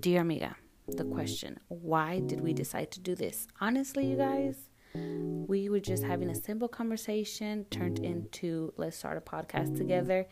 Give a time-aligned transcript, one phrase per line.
[0.00, 0.54] Dear Amiga,
[0.86, 3.48] the question why did we decide to do this?
[3.60, 4.56] Honestly, you guys,
[4.94, 10.26] we were just having a simple conversation turned into let's start a podcast together.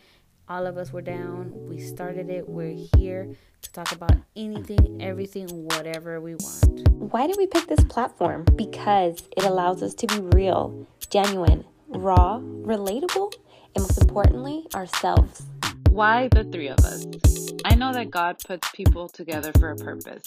[0.48, 1.50] All of us were down.
[1.68, 2.48] We started it.
[2.48, 6.88] We're here to talk about anything, everything, whatever we want.
[6.90, 8.44] Why did we pick this platform?
[8.54, 13.32] Because it allows us to be real, genuine, raw, relatable,
[13.74, 15.42] and most importantly, ourselves.
[15.96, 17.06] Why the three of us?
[17.64, 20.24] I know that God puts people together for a purpose.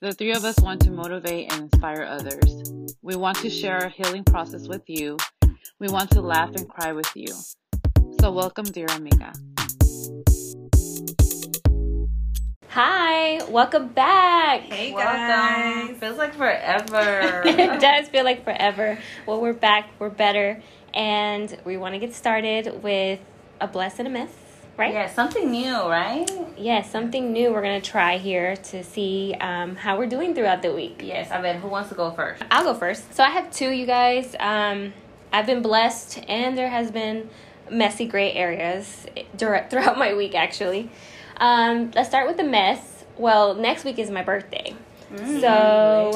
[0.00, 2.72] The three of us want to motivate and inspire others.
[3.00, 5.16] We want to share our healing process with you.
[5.78, 7.28] We want to laugh and cry with you.
[8.20, 9.32] So, welcome, dear amiga.
[12.70, 14.62] Hi, welcome back.
[14.62, 15.92] Hey Welcome.
[15.92, 15.96] guys.
[15.98, 17.42] Feels like forever.
[17.46, 18.98] it does feel like forever.
[19.28, 20.60] Well, we're back, we're better,
[20.92, 23.20] and we want to get started with
[23.60, 24.32] a bless and a miss,
[24.76, 24.92] right?
[24.92, 26.30] yeah, something new, right?
[26.56, 30.62] Yes, something new we're going to try here to see um, how we're doing throughout
[30.62, 31.00] the week.
[31.02, 32.42] Yes, I bet who wants to go first?
[32.50, 33.14] I'll go first.
[33.14, 34.34] So I have two, you guys.
[34.38, 34.92] Um,
[35.32, 37.28] I've been blessed, and there has been
[37.70, 40.90] messy gray areas dur- throughout my week, actually.
[41.38, 43.04] Um, let's start with the mess.
[43.16, 44.74] Well, next week is my birthday,
[45.40, 46.12] so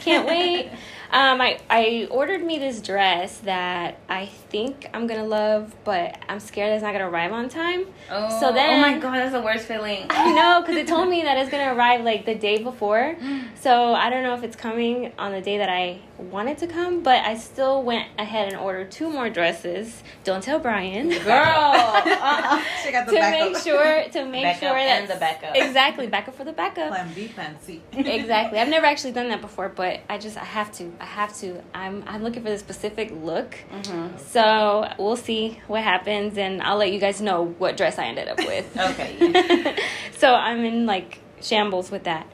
[0.00, 0.70] can't wait.
[1.12, 6.38] Um, I, I ordered me this dress that I think I'm gonna love, but I'm
[6.38, 7.86] scared it's not gonna arrive on time.
[8.10, 10.06] Oh, So then- oh my god, that's the worst feeling.
[10.08, 13.16] I know, because it told me that it's gonna arrive like the day before.
[13.60, 16.66] So I don't know if it's coming on the day that I wanted it to
[16.66, 20.02] come, but I still went ahead and ordered two more dresses.
[20.24, 21.10] Don't tell Brian.
[21.10, 22.62] Girl, uh-uh.
[22.82, 23.52] She got the to backup.
[23.52, 25.54] make sure to make Backup sure that the backup.
[25.56, 27.82] exactly backup for the backup Plan B, Plan C.
[27.92, 31.36] exactly i've never actually done that before but i just i have to i have
[31.38, 33.56] to i'm i'm looking for the specific look.
[33.72, 34.18] Mm-hmm.
[34.18, 38.28] so we'll see what happens and i'll let you guys know what dress i ended
[38.28, 38.76] up with.
[38.76, 39.76] Okay,
[40.18, 42.26] so i'm in like shambles with that.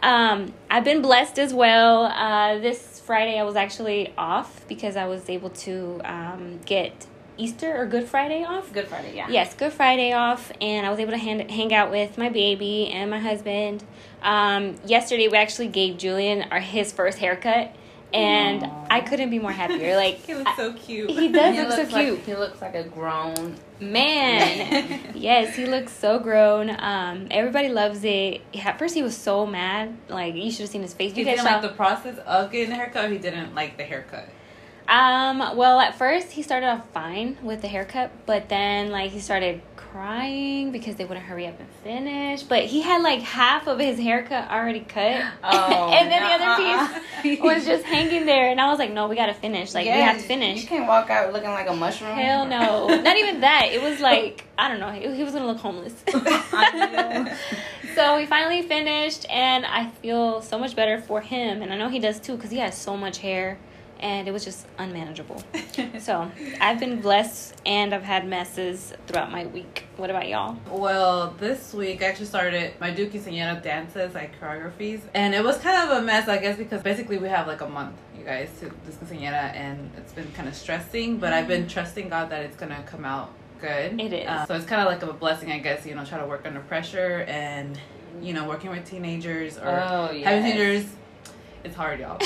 [0.00, 2.04] Um, i've been blessed as well.
[2.04, 7.06] Uh, this friday i was actually off because i was able to um, get
[7.38, 8.72] easter or good friday off?
[8.72, 9.28] Good Friday, yeah.
[9.28, 12.88] Yes, Good Friday off, and I was able to hand, hang out with my baby
[12.88, 13.84] and my husband.
[14.22, 17.74] Um, yesterday, we actually gave Julian our his first haircut,
[18.14, 18.86] and Aw.
[18.90, 19.96] I couldn't be more happier.
[19.96, 21.10] Like He looks so cute.
[21.10, 25.00] he does He look so looks like- cute, he looks like a grown man.
[25.14, 26.70] yes, he looks so grown.
[26.78, 28.40] Um, everybody loves it.
[28.64, 29.96] At first, he was so mad.
[30.08, 31.12] Like you should have seen his face.
[31.12, 33.04] He You guys didn't like the process of getting a haircut.
[33.04, 34.28] Or he didn't like the haircut.
[34.88, 39.18] Um, well, at first he started off fine with the haircut, but then like he
[39.20, 39.60] started
[39.96, 42.42] crying because they wouldn't hurry up and finish.
[42.42, 45.24] But he had like half of his haircut already cut.
[45.42, 46.92] Oh, and then the other
[47.22, 49.72] piece was just hanging there and I was like, No, we gotta finish.
[49.72, 50.60] Like we have to finish.
[50.60, 52.14] You can't walk out looking like a mushroom.
[52.14, 52.88] Hell no.
[52.88, 53.70] Not even that.
[53.72, 55.94] It was like I don't know, he he was gonna look homeless.
[57.94, 61.88] so we finally finished and I feel so much better for him and I know
[61.88, 63.58] he does too because he has so much hair
[64.00, 65.42] and it was just unmanageable.
[65.98, 66.30] So
[66.60, 69.84] I've been blessed and I've had messes throughout my week.
[69.96, 70.56] What about y'all?
[70.70, 75.00] Well, this week I actually started my quinceañera dances, like choreographies.
[75.14, 77.68] And it was kind of a mess, I guess, because basically we have like a
[77.68, 81.66] month, you guys, to do quinceañera, and it's been kind of stressing, but I've been
[81.68, 83.30] trusting God that it's going to come out
[83.60, 84.00] good.
[84.00, 84.28] It is.
[84.28, 86.46] Uh, so it's kind of like a blessing, I guess, you know, try to work
[86.46, 87.78] under pressure and,
[88.22, 90.86] you know, working with teenagers or Oh, having teenagers.
[91.66, 92.12] It's hard, y'all.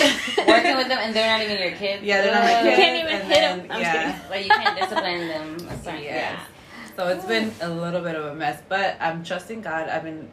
[0.46, 2.02] Working with them and they're not even your kids.
[2.02, 2.66] Yeah, they're not my kids.
[2.66, 3.58] You can't even and hit 'em.
[3.58, 4.12] then- I'm just yeah.
[4.12, 4.30] kidding.
[4.30, 5.58] Like you can't discipline them.
[5.68, 6.02] That's right.
[6.02, 6.40] Yes.
[6.96, 9.88] So it's been a little bit of a mess, but I'm trusting God.
[9.88, 10.28] I've been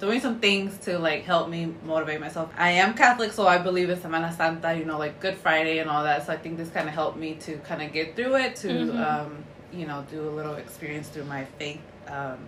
[0.00, 2.50] doing some things to like help me motivate myself.
[2.56, 5.88] I am Catholic, so I believe in Semana Santa, you know, like Good Friday and
[5.88, 6.26] all that.
[6.26, 8.68] So I think this kind of helped me to kind of get through it, to
[8.68, 9.06] Mhm.
[9.06, 12.38] um, you know, do a little experience through my faith, um,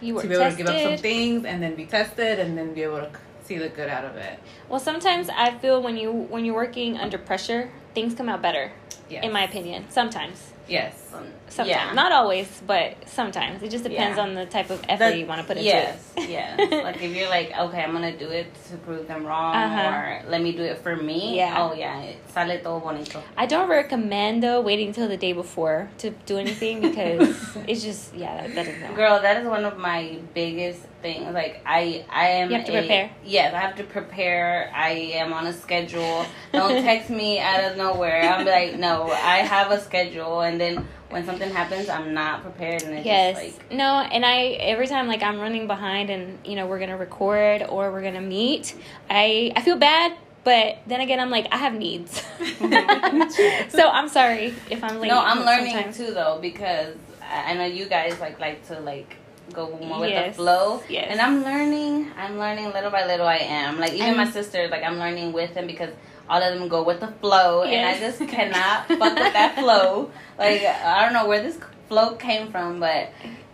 [0.00, 0.66] You were to be able tested.
[0.66, 3.10] to give up some things and then be tested and then be able to
[3.50, 4.38] see the good out of it.
[4.68, 8.70] Well, sometimes I feel when you when you're working under pressure, things come out better.
[9.08, 9.24] Yes.
[9.24, 10.52] In my opinion, sometimes.
[10.68, 11.09] yes.
[11.10, 11.92] Sometimes, Yeah.
[11.94, 13.62] not always, but sometimes.
[13.62, 14.22] It just depends Yeah.
[14.22, 16.28] on the type of effort That- you want to put into yes, it.
[16.30, 16.58] yes.
[16.84, 19.90] Like if you're like, okay, I'm gonna do it to prove them wrong, Uh-huh.
[19.90, 21.36] or let me do it for me.
[21.36, 21.56] Yeah.
[21.60, 22.00] Oh yeah,
[22.32, 23.20] sale todo bonito.
[23.36, 27.28] I don't recommend though waiting until the day before to do anything because
[27.66, 28.94] it's just yeah that, that doesn't help.
[28.96, 31.34] Girl, that is one of my biggest things.
[31.34, 32.50] Like I, I am.
[32.50, 33.10] You have to a- prepare.
[33.24, 34.70] Yes, I have to prepare.
[34.74, 34.90] I
[35.20, 36.24] am on a schedule.
[36.52, 38.22] Don't text me out of nowhere.
[38.22, 42.82] I'm like, no, I have a schedule, and then when something happens, I'm not prepared,
[42.84, 43.36] and it's Yes.
[43.42, 43.72] just like.
[43.72, 44.36] no, and I
[44.72, 48.20] every time like I'm running behind and you know we're gonna record or we're gonna
[48.20, 48.74] meet,
[49.10, 50.12] I I feel bad,
[50.44, 52.22] but then again I'm like I have needs,
[53.70, 55.08] so I'm sorry if I'm late.
[55.08, 55.96] No, I'm learning sometimes.
[55.96, 56.94] too though because
[57.32, 59.16] I know you guys like like to like
[59.52, 60.82] go more with the flow.
[60.88, 61.08] Yes.
[61.10, 62.10] And I'm learning.
[62.16, 63.26] I'm learning little by little.
[63.26, 64.68] I am like even my sister.
[64.68, 65.90] Like I'm learning with them because
[66.30, 70.10] all of them go with the flow, and I just cannot fuck with that flow.
[70.38, 73.10] Like I don't know where this flow came from, but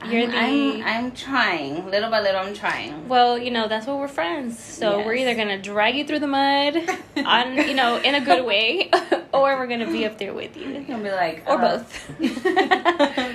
[0.07, 2.41] You're I'm, the- I'm I'm trying little by little.
[2.43, 3.09] I'm trying.
[3.09, 4.57] Well, you know, that's what we're friends.
[4.57, 6.77] So we're either going to drag you through the mud
[7.17, 8.91] on, you know, in a good way
[9.35, 10.79] or we're going to be up there with you.
[10.87, 11.91] Gonna be like Or uh, both.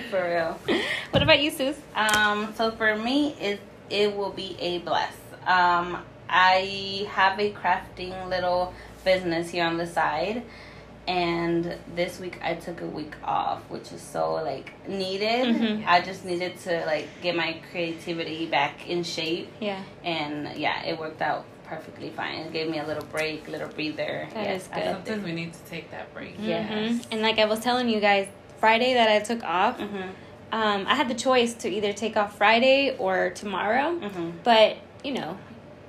[0.10, 0.60] for real.
[1.12, 1.76] What about you, Sus?
[1.96, 3.60] Um, so for me, it
[3.90, 5.14] it will be a bless.
[5.46, 5.98] Um,
[6.30, 8.74] I have a crafting little
[9.04, 10.44] business here on the side,
[11.08, 15.56] and this week I took a week off, which is so like needed.
[15.56, 15.84] Mhm.
[15.88, 19.80] I just needed to like get my creativity back in shape, Yeah.
[20.04, 22.40] and yeah, it worked out perfectly fine.
[22.40, 24.28] It gave me a little break, little breather.
[24.34, 24.84] That Yes, is good.
[24.84, 26.36] Sometimes we need to take that break.
[26.40, 26.70] Yes.
[26.70, 27.06] Mhm.
[27.12, 28.28] And like I was telling you guys,
[28.60, 30.10] Friday that I took off, Mhm.
[30.52, 33.98] um, I had the choice to either take off Friday or tomorrow.
[34.00, 34.34] Mhm.
[34.44, 35.38] But, you know,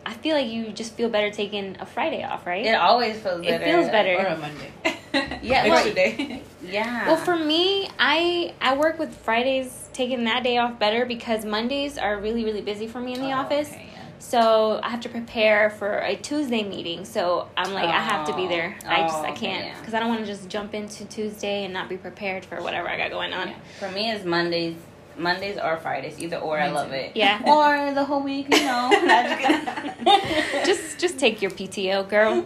[0.04, 2.64] I feel like you just feel better taking a Friday off, right?
[2.66, 3.64] It always feels better.
[3.64, 4.14] It feels better.
[4.18, 4.72] Or a Monday.
[5.42, 6.42] Yeah, Extra well- day.
[6.64, 7.06] Yeah.
[7.08, 11.98] Well, for me, I I work with Fridays taking that day off better because Mondays
[11.98, 13.68] are really really busy for me in the Oh, office.
[13.68, 13.98] okay, yeah.
[14.20, 17.04] So I have to prepare for a Tuesday meeting.
[17.04, 18.76] So I'm like, I have to be there.
[18.86, 19.78] I just Oh, I can't yeah.
[19.80, 22.88] because I don't want to just jump into Tuesday and not be prepared for whatever
[22.88, 23.48] I got going on.
[23.48, 23.56] Yeah.
[23.80, 24.76] For me, it's Mondays,
[25.16, 26.58] Mondays or Fridays, either or.
[26.58, 27.12] I love it.
[27.14, 27.40] Yeah.
[27.46, 28.90] Or the whole week, you know.
[30.64, 32.44] Just just take your PTO, girl.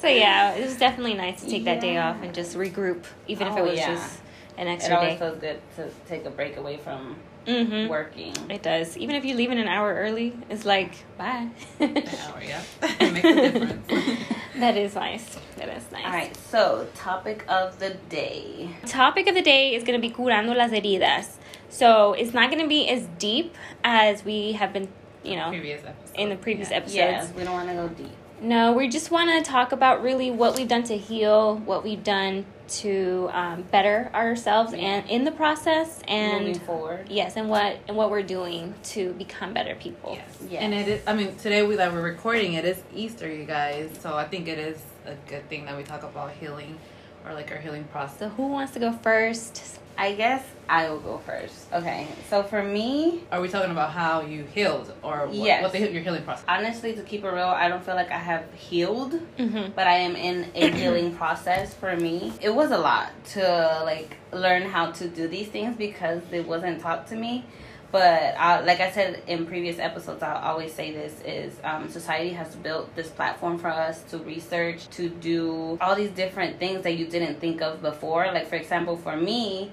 [0.00, 3.46] so yeah, it was definitely nice to take that day off and just regroup, even
[3.48, 3.94] if Oh, it was yeah.
[3.94, 4.20] just
[4.56, 5.18] an extra it always day.
[5.18, 7.88] feels good to take a break away from Mm-hmm.
[7.88, 8.34] working.
[8.50, 8.96] It does.
[8.96, 11.48] Even if you leave in an hour early, it's like bye.
[11.78, 12.62] An hour, yeah.
[13.00, 14.24] It makes a difference.
[14.58, 15.38] that is nice.
[15.56, 16.04] That is nice.
[16.04, 16.36] All right.
[16.36, 18.70] So, topic of the day.
[18.86, 21.36] Topic of the day is going to be curando las heridas.
[21.68, 23.54] So it's not going to be as deep
[23.84, 24.88] as we have been,
[25.22, 25.82] you know, previous
[26.14, 26.76] in the previous yeah.
[26.76, 26.96] episodes.
[26.96, 28.12] Yes, we don't want to go deep.
[28.40, 32.04] No, we just want to talk about really what we've done to heal, what we've
[32.04, 37.06] done to um, better ourselves, and in the process, and Moving forward.
[37.10, 40.14] yes, and what and what we're doing to become better people.
[40.14, 40.38] Yes.
[40.50, 40.62] Yes.
[40.62, 43.90] And it is, I mean, today we, that we're recording, it is Easter, you guys.
[44.00, 46.78] So I think it is a good thing that we talk about healing
[47.24, 48.18] or like our healing process.
[48.18, 49.78] So who wants to go first?
[49.98, 51.72] I guess I will go first.
[51.72, 52.06] Okay.
[52.28, 55.62] So, for me, Are we talking about how you healed or what, Yes.
[55.62, 56.44] what the, your healing process?
[56.48, 59.14] honestly, to keep it real, I don't feel like I have healed.
[59.38, 59.72] Mm-hmm.
[59.74, 62.32] but I am in a healing process for me.
[62.40, 66.80] It was a lot to like learn how to do these things because it wasn't
[66.80, 67.44] taught to me.
[67.92, 72.30] But I, like I said in previous episodes, I always say this is um, society
[72.30, 76.96] has built this platform for us to research, to do all these different things that
[76.98, 78.26] you didn't think of before.
[78.26, 79.70] Like for example, for me,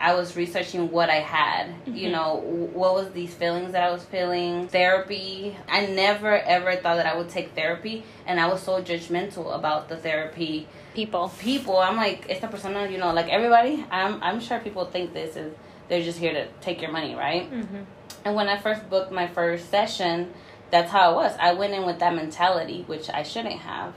[0.00, 1.66] I was researching what I had.
[1.86, 2.12] You Mhm.
[2.12, 2.34] know,
[2.72, 4.66] what was these feelings that I was feeling?
[4.68, 5.56] Therapy.
[5.68, 9.88] I never ever thought that I would take therapy, and I was so judgmental about
[9.88, 11.30] the therapy People.
[11.38, 11.78] people.
[11.78, 13.84] I'm like, it's the persona, you know, like everybody.
[13.90, 15.52] I'm I'm sure people think this is
[15.88, 17.50] they're just here to take your money, right?
[17.52, 17.82] Mm-hmm.
[18.24, 20.32] And when I first booked my first session,
[20.70, 21.32] that's how it was.
[21.40, 23.92] I went in with that mentality, which I shouldn't have.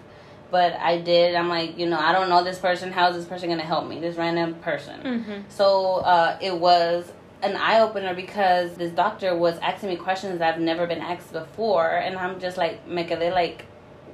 [0.53, 1.33] But I did.
[1.33, 2.91] I'm like, you know, I don't know this person.
[2.91, 3.99] How is this person going to help me?
[3.99, 4.97] This random person.
[5.01, 5.41] Mm-hmm.
[5.49, 7.11] So uh, it was
[7.41, 11.89] an eye opener because this doctor was asking me questions I've never been asked before,
[12.05, 13.65] and I'm just like, make it like,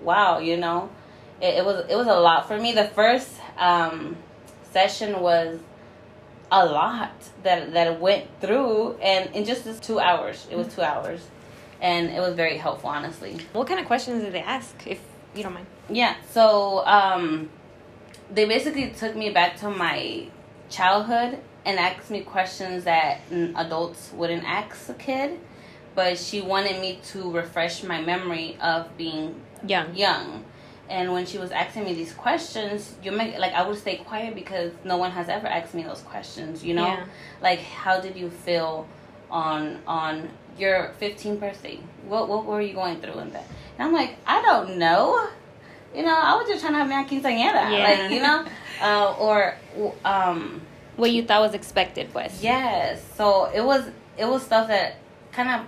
[0.02, 0.90] wow, you know,
[1.42, 2.72] it, it was it was a lot for me.
[2.72, 4.16] The first um,
[4.72, 5.60] session was
[6.52, 7.12] a lot
[7.44, 11.22] that that went through, and in just this two hours, it was two hours,
[11.82, 13.34] and it was very helpful, honestly.
[13.52, 15.02] What kind of questions did they ask, if
[15.36, 15.68] you don't mind?
[15.90, 17.50] Yeah, so um,
[18.32, 20.28] they basically took me back to my
[20.70, 23.22] childhood and asked me questions that
[23.56, 25.40] adults wouldn't ask a kid.
[25.96, 29.94] But she wanted me to refresh my memory of being Young.
[29.96, 30.46] young.
[30.88, 34.34] And when she was asking me these questions, you make like I would stay quiet
[34.34, 36.64] because no one has ever asked me those questions.
[36.64, 37.06] You know, Yeah.
[37.42, 38.88] like how did you feel
[39.30, 41.80] on on your 15th birthday?
[42.08, 43.46] What what were you going through in that?
[43.78, 45.28] And I'm like, I don't know.
[45.96, 47.72] You know, I was just trying to have my quinceañera.
[47.72, 48.02] Yeah.
[48.04, 48.46] Like you know,
[48.82, 49.56] uh, or
[50.06, 50.62] um,
[50.98, 52.44] What you thought was expected was.
[52.44, 53.02] yes.
[53.16, 54.98] So it was it was stuff that
[55.32, 55.66] kind of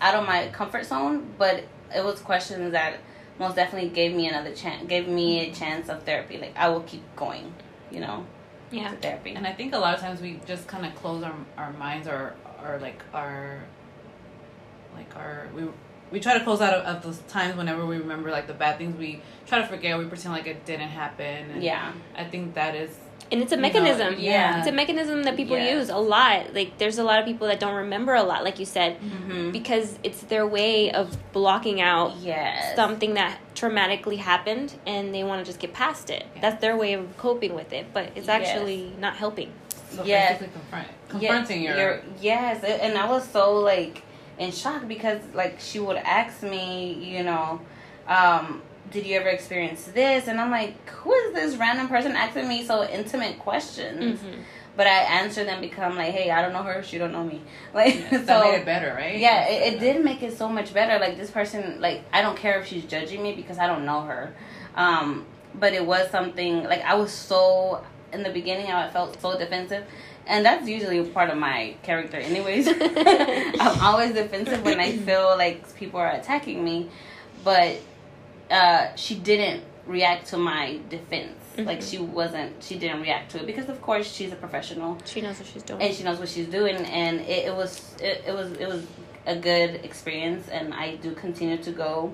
[0.00, 2.98] out of my comfort zone, but it was questions that
[3.38, 6.38] most definitely gave me another chance, gave me a chance of therapy.
[6.38, 7.52] Like I will keep going,
[7.90, 8.24] you know,
[8.70, 8.90] Yeah.
[8.90, 9.34] to therapy.
[9.34, 12.06] And I think a lot of times we just kind of close our, our minds
[12.08, 12.34] or,
[12.64, 13.60] or like our,
[14.96, 15.62] like our, we,
[16.10, 18.78] we try to close out of, of those times whenever we remember like the bad
[18.78, 21.92] things we try to forget we pretend like it didn't happen and Yeah.
[22.16, 22.90] i think that is
[23.30, 24.14] and it's a You know, mechanism.
[24.18, 24.58] yeah.
[24.60, 25.70] It's a mechanism that people Yes.
[25.74, 26.54] use a lot.
[26.54, 29.52] Like there's a lot of people that don't remember a lot, like you said, Mhm.
[29.52, 32.74] because it's their way of blocking out Yes.
[32.74, 36.24] something that traumatically happened and they want to just get past it.
[36.36, 36.40] Yeah.
[36.40, 38.48] That's their way of coping with it, but it's Yes.
[38.48, 39.50] actually not helping.
[39.90, 40.38] So Yes.
[40.38, 44.04] basically confront, confronting Yes, your, your yes and i was so like
[44.38, 47.60] in shock because like she would ask me you know
[48.06, 50.28] um did you ever experience this?
[50.28, 54.20] And i'm like who is this random person asking me so intimate questions?
[54.20, 54.34] Mhm.
[54.76, 57.40] but i answer them become like hey i don't know her she don't know me.
[57.74, 59.18] Like that so made it better, right?
[59.18, 60.98] yeah it, it did make it so much better.
[60.98, 64.02] Like this person like i don't care if she's judging me because i don't know
[64.02, 64.34] her.
[64.76, 69.20] Um but it was something like i was so in the beginning how i felt
[69.20, 69.84] so defensive.
[70.26, 72.68] And that's usually part of my character anyways.
[73.60, 76.90] I'm always defensive when i feel like people are attacking me.
[77.44, 77.76] But
[78.50, 81.34] uh she didn't react to my defense.
[81.56, 81.90] Like Mhm.
[81.90, 84.98] she wasn't she didn't react to it because of course she's a professional.
[85.06, 85.80] She knows what she's doing.
[85.82, 86.76] and she knows what she's doing.
[86.76, 88.82] And it, it was it, it was it was
[89.26, 90.48] a good experience.
[90.48, 92.12] And i do continue to go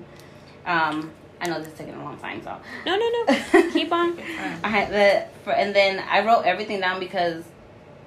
[0.65, 1.11] um
[1.45, 3.71] i know this is taking a long time so no, no, no.
[3.73, 4.19] Keep on.
[4.63, 7.43] i had the for, and then i wrote everything down because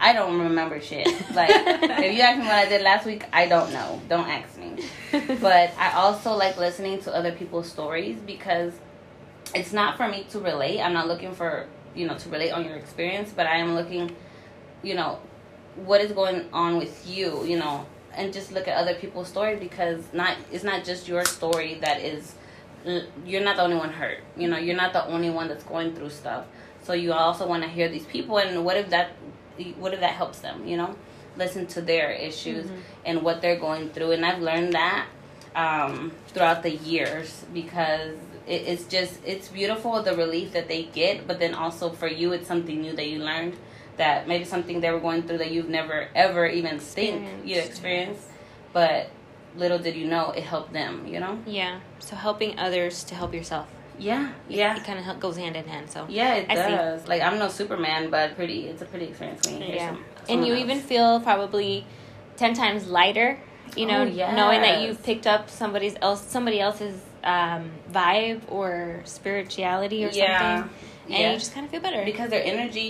[0.00, 1.06] i don't remember shit.
[1.34, 4.00] Like if you ask me what i did last week i don't know.
[4.08, 4.84] Don't ask me.
[5.40, 8.72] But i also like listening to other people's stories because
[9.54, 10.80] it's not for me to relate.
[10.80, 14.14] I'm not looking for you know to relate on your experience but i am looking
[14.82, 15.18] you know
[15.76, 19.56] what is going on with you you know and just look at other people's story
[19.56, 22.34] because not it's not just your story that is
[23.24, 24.18] you're not the only one hurt.
[24.36, 26.46] You know you're not the only one that's going through stuff.
[26.82, 29.10] So you also want to hear these people and what if that
[29.78, 30.94] what if that helps them you know?
[31.36, 32.68] Listen to their issues
[33.04, 35.06] and what they're going through and i've learned that
[35.54, 38.16] um, throughout the years because
[38.46, 42.32] it, it's just it's beautiful the relief that they get but then also for you
[42.32, 43.56] it's something new that you learned
[43.98, 48.26] that maybe something they were going through that you've never ever even think you experienced.
[48.72, 49.10] But
[49.56, 51.80] little did you know it helped them you know Yeah.
[52.00, 53.66] So helping others to help yourself.
[53.98, 55.90] yeah yeah It kind of goes hand in hand.
[55.90, 56.70] So yeah it I see.
[56.76, 59.88] does like i'm no superman but pretty it's a pretty experience when you yeah.
[59.90, 61.84] some- And you someone even feel probably
[62.36, 63.30] ten times lighter.
[63.76, 67.62] You know, Oh, knowing that you've picked up somebody's else somebody else's um,
[67.92, 70.24] vibe or spirituality or Yeah.
[70.64, 70.70] something,
[71.08, 71.32] and Yeah.
[71.32, 72.02] you just kind of feel better.
[72.04, 72.88] because their energy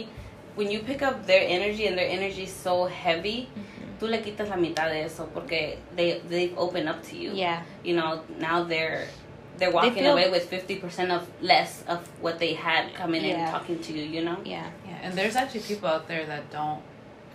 [0.54, 3.77] when you pick up their energy and their energy is so heavy Mm-hmm.
[3.98, 7.62] Tú le quitas la mitad de eso porque they they've opened up to you yeah.
[7.84, 9.06] you know now they're
[9.58, 13.50] they're walking feel- away with 50% of less of what they had coming in Yeah.
[13.50, 14.70] talking to you you know Yeah.
[14.86, 16.80] Yeah, and there's actually people out there that don't,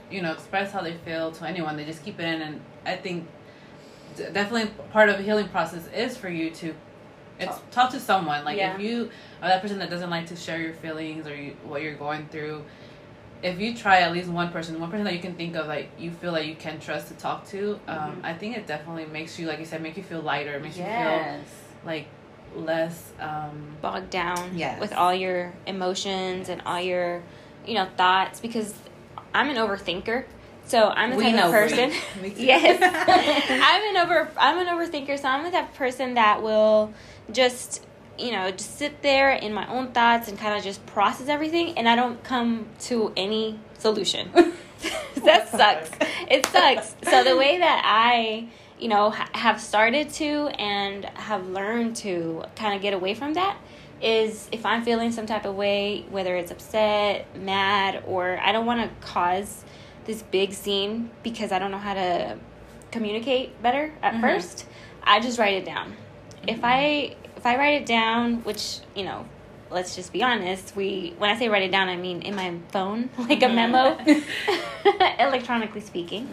[0.09, 1.75] you know, express how they feel to anyone.
[1.75, 3.27] They just keep it in, and I think
[4.31, 6.73] definitely part of a healing process is for you to,
[7.39, 8.43] it's talk to someone.
[8.45, 8.75] Like Yeah.
[8.75, 9.09] if you
[9.41, 12.27] are that person that doesn't like to share your feelings or you, what you're going
[12.27, 12.63] through,
[13.43, 15.89] if you try at least one person, one person that you can think of, like
[15.99, 18.25] you feel like you can trust to talk to, um, Mhm.
[18.25, 20.83] I think it definitely makes you, like you said, make you feel lighter, makes you
[20.85, 21.19] feel
[21.85, 22.07] like
[22.55, 23.11] less.
[23.19, 24.79] Um, bogged down Yes.
[24.79, 27.21] with all your emotions and all your
[27.65, 28.73] you know thoughts because
[29.33, 30.23] i'm an overthinker
[30.65, 31.91] so i'm the We type know, of person
[32.37, 32.79] yes
[33.61, 36.93] i'm an over i'm an overthinker so i'm the type of person that will
[37.31, 37.85] just
[38.17, 41.77] you know just sit there in my own thoughts and kind of just process everything
[41.77, 44.29] and i don't come to any solution.
[45.23, 45.89] That sucks.
[46.29, 46.93] It sucks.
[47.09, 52.43] So the way that i you know ha- have started to and have learned to
[52.57, 53.55] kind of get away from that
[54.01, 58.65] is if i'm feeling some type of way whether it's upset mad or i don't
[58.65, 59.63] want to cause
[60.03, 62.37] this big scene because i don't know how to
[62.91, 64.21] communicate better at Mhm.
[64.21, 64.65] first
[65.03, 65.95] i just write it down.
[66.45, 69.25] If i if i write it down which you know
[69.69, 72.53] let's just be honest we when i say write it down i mean in my
[72.69, 73.97] phone like a memo
[75.19, 76.25] electronically speaking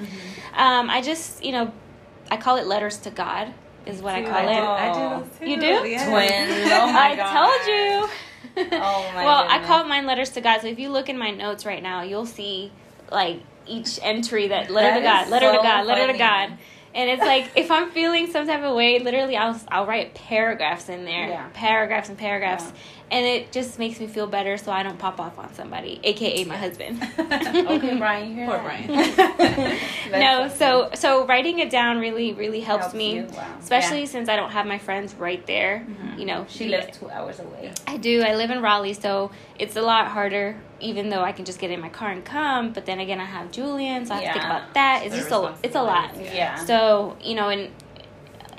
[0.55, 1.73] um, i just you know
[2.31, 3.53] i call it letters to god
[3.87, 5.51] is what i call I do, it I do those too.
[5.51, 5.89] You do?
[5.89, 6.07] Yes.
[6.07, 6.71] Twins.
[6.73, 7.33] Oh my I God.
[7.33, 8.71] told you.
[8.73, 9.67] Oh my well, I goodness.
[9.67, 10.61] call mine letters to God.
[10.61, 12.71] So if you look in my notes right now, you'll see
[13.11, 16.19] like each entry that letter to God, is letter to so God, letter to.
[16.19, 16.59] God.
[16.95, 20.89] And it's like if I'm feeling some type of way, literally I'll I'll write paragraphs
[20.89, 21.49] in there, Yeah.
[21.55, 22.73] paragraphs and paragraphs, Yeah.
[23.11, 26.45] And it just makes me feel better, so I don't pop off on somebody, aka
[26.45, 27.03] my husband.
[27.19, 28.59] okay brian you Poor?
[28.59, 28.87] Brian.
[30.13, 33.57] no, so so writing it down really really helps, Helps me, wow.
[33.61, 34.05] especially Yeah.
[34.07, 35.87] since I don't have my friends right there.
[35.89, 36.19] Mhm.
[36.19, 38.23] You know, she lives two hours away I do.
[38.23, 40.57] I live in Raleigh, so it's a lot harder.
[40.81, 43.25] Even though I can just get in my car and come, but then again, I
[43.27, 45.03] have Julian, so I have to think about that.
[45.05, 46.15] It's The just a it's a lot.
[46.17, 47.71] yeah So you know, and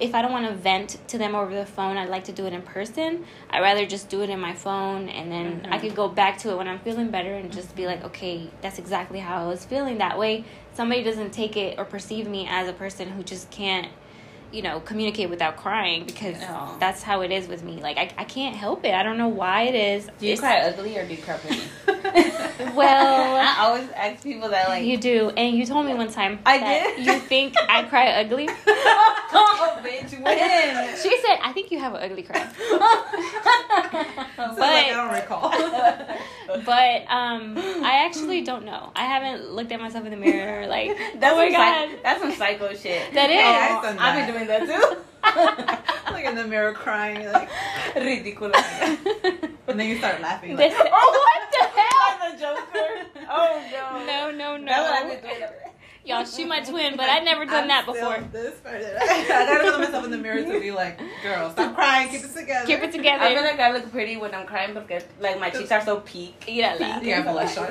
[0.01, 2.47] if I don't want to vent to them over the phone, I'd like to do
[2.47, 3.23] it in person.
[3.51, 5.87] I'd rather just do it in my phone and then I mm-hmm.
[5.87, 8.79] could go back to it when I'm feeling better and just be like, okay, that's
[8.79, 9.99] exactly how I was feeling.
[9.99, 10.43] That way,
[10.73, 13.89] somebody doesn't take it or perceive me as a person who just can't,
[14.51, 16.75] you know, communicate without crying because Yeah.
[16.79, 17.79] that's how it is with me.
[17.79, 18.95] Like, I, I can't help it.
[18.95, 20.09] I don't know why it is.
[20.19, 21.61] Do you It's- cry ugly or do you cry pretty?
[22.75, 25.29] Well, I always ask people that like you do.
[25.31, 27.05] And you told me one time I that did?
[27.05, 28.47] you think I cry ugly.
[28.67, 30.97] oh, bitch, when?
[30.97, 32.47] She said, I think you have an ugly cry.
[34.37, 35.51] but like I don't recall.
[36.65, 38.91] But um, I actually don't know.
[38.95, 41.89] I haven't looked at myself in the mirror like, That's oh my some god.
[41.89, 43.13] psych- that's some psycho shit.
[43.13, 43.37] That is.
[43.37, 44.25] Hey, I've done I've that.
[44.27, 44.97] been doing that too.
[46.11, 47.49] like in the mirror crying, like,
[47.95, 48.55] Ridiculous.
[49.67, 50.55] and then you start laughing.
[50.55, 52.31] Like, oh, what the hell?
[52.31, 53.25] The Joker.
[53.29, 54.05] Oh no.
[54.31, 55.39] No, no, That's what no.
[55.39, 55.70] doing.
[56.03, 58.27] Y'all, she my twin, but I've never done I'm that still before.
[58.31, 61.75] This part, I gotta look at myself in the mirror to be like, girl, stop
[61.75, 62.65] crying, keep it together.
[62.65, 63.23] Keep it together.
[63.23, 65.99] I feel like I look pretty when I'm crying because like my cheeks are so
[65.99, 66.43] peak.
[66.47, 66.99] Yeah, la.
[67.01, 67.67] You have blush on.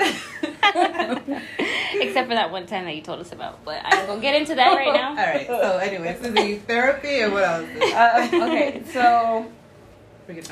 [1.93, 3.65] Except for that one time that you told us about.
[3.65, 5.09] But I ain't gonna get into that right now.
[5.11, 5.47] All right.
[5.49, 7.69] So, anyway, Susie, therapy and what else?
[7.83, 9.51] Uh, okay, so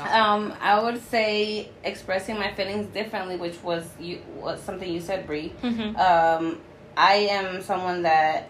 [0.03, 5.25] um, I would say expressing my feelings differently, which was you was something you said,
[5.25, 5.53] Brie.
[5.63, 5.97] Mhm.
[5.97, 6.59] Um,
[6.99, 8.49] I am someone that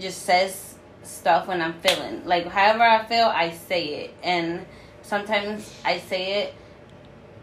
[0.00, 2.24] just says stuff when I'm feeling.
[2.24, 4.64] Like however I feel, I say it, and
[5.02, 6.54] sometimes I say it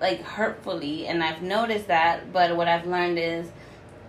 [0.01, 2.33] like hurtfully, and I've noticed that.
[2.33, 3.51] But what I've learned is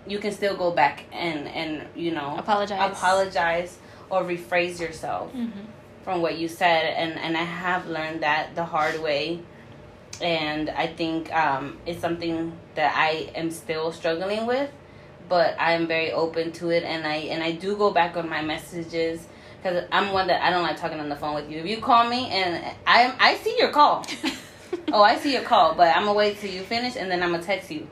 [0.06, 2.90] you can still go back and and you know Apologize.
[2.92, 5.50] apologize or rephrase yourself Mhm.
[6.02, 9.40] from what you said and and I have learned that the hard way
[10.20, 14.70] and I think um it's something that I am still struggling with
[15.32, 18.42] but I'm very open to it and I and I do go back on my
[18.42, 19.26] messages
[19.62, 21.78] cuz I'm one that I don't like talking on the phone with you if you
[21.78, 24.04] call me and I I see your call
[24.92, 27.30] oh I see your call but I'm gonna wait till you finish and then I'm
[27.30, 27.88] gonna text you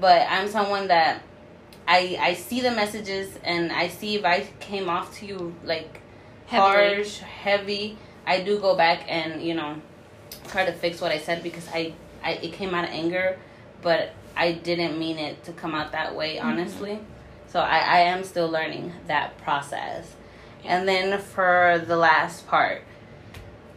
[0.00, 1.20] but I'm someone that
[1.86, 6.00] I I see the messages and I see if I came off to you like
[6.46, 6.94] Heavily.
[6.94, 7.98] harsh, heavy.
[8.26, 9.76] I do go back and you know
[10.46, 11.92] try to fix what I said because I,
[12.24, 13.38] I it came out of anger,
[13.82, 16.38] but I didn't mean it to come out that way.
[16.38, 17.00] Honestly,
[17.48, 20.14] so I I am still learning that process.
[20.64, 22.82] And then for the last part,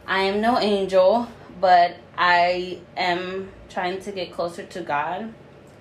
[0.07, 1.27] I am no angel,
[1.59, 5.33] but I am trying to get closer to God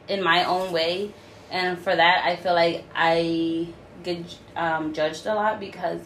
[0.08, 1.12] in my own way.
[1.50, 3.68] And for that, I feel like I
[4.02, 6.00] get um, judged a lot because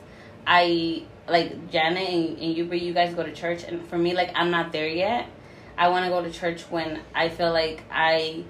[0.46, 3.64] I, like Janet and, and you, Brie, you guys go to church.
[3.64, 5.28] And for me, like, I'm not there yet.
[5.76, 8.44] I want to go to church when I feel like I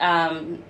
[0.00, 0.62] um,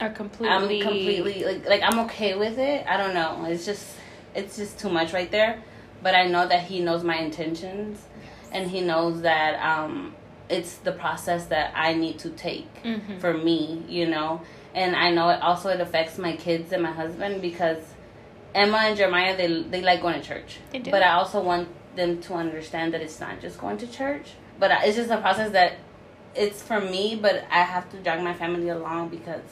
[0.00, 0.80] Are I'm completely.
[0.80, 2.86] completely like like I'm okay with it.
[2.86, 3.44] I don't know.
[3.46, 3.86] It's just
[4.34, 5.62] it's just too much right there.
[6.02, 7.98] But I know that he knows my intentions,
[8.52, 10.14] and he knows that um,
[10.48, 13.18] it's the process that I need to take Mhm.
[13.20, 13.82] for me.
[13.88, 14.40] You know,
[14.74, 17.82] and I know it also it affects my kids and my husband because
[18.54, 20.58] Emma and Jeremiah they they like going to church.
[20.70, 20.90] They do.
[20.92, 24.28] But I also want them to understand that it's not just going to church,
[24.60, 25.72] but it's just a process that
[26.34, 27.16] it's for me.
[27.20, 29.42] But I have to drag my family along because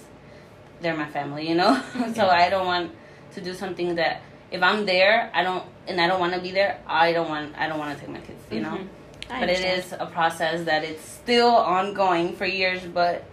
[0.81, 1.81] they're my family, you know.
[2.15, 2.93] so I don't want
[3.35, 6.51] to do something that if I'm there, I don't and I don't want to be
[6.53, 6.81] there.
[6.87, 8.71] I don't want I don't want to take my kids, you know.
[8.79, 8.89] Mhm.
[9.29, 9.79] I But it understand.
[9.79, 13.25] is a process that it's still ongoing for years, but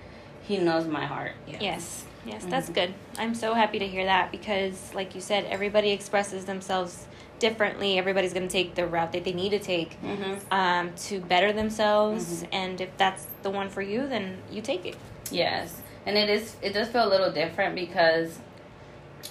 [0.41, 1.33] he knows my heart.
[1.47, 2.05] Yes.
[2.25, 2.73] Yes, that's Mm-hmm.
[2.73, 2.93] good.
[3.17, 7.05] I'm so happy to hear that because, like you said, everybody expresses themselves
[7.47, 7.89] differently.
[8.03, 10.33] Everybody's going to take the route that they need to take Mm-hmm.
[10.61, 12.23] um, to better themselves.
[12.43, 12.47] Mhm.
[12.61, 14.25] And if that's the one for you, then
[14.55, 14.95] you take it.
[15.41, 16.45] Yes, and it is.
[16.67, 18.29] It does feel a little different because,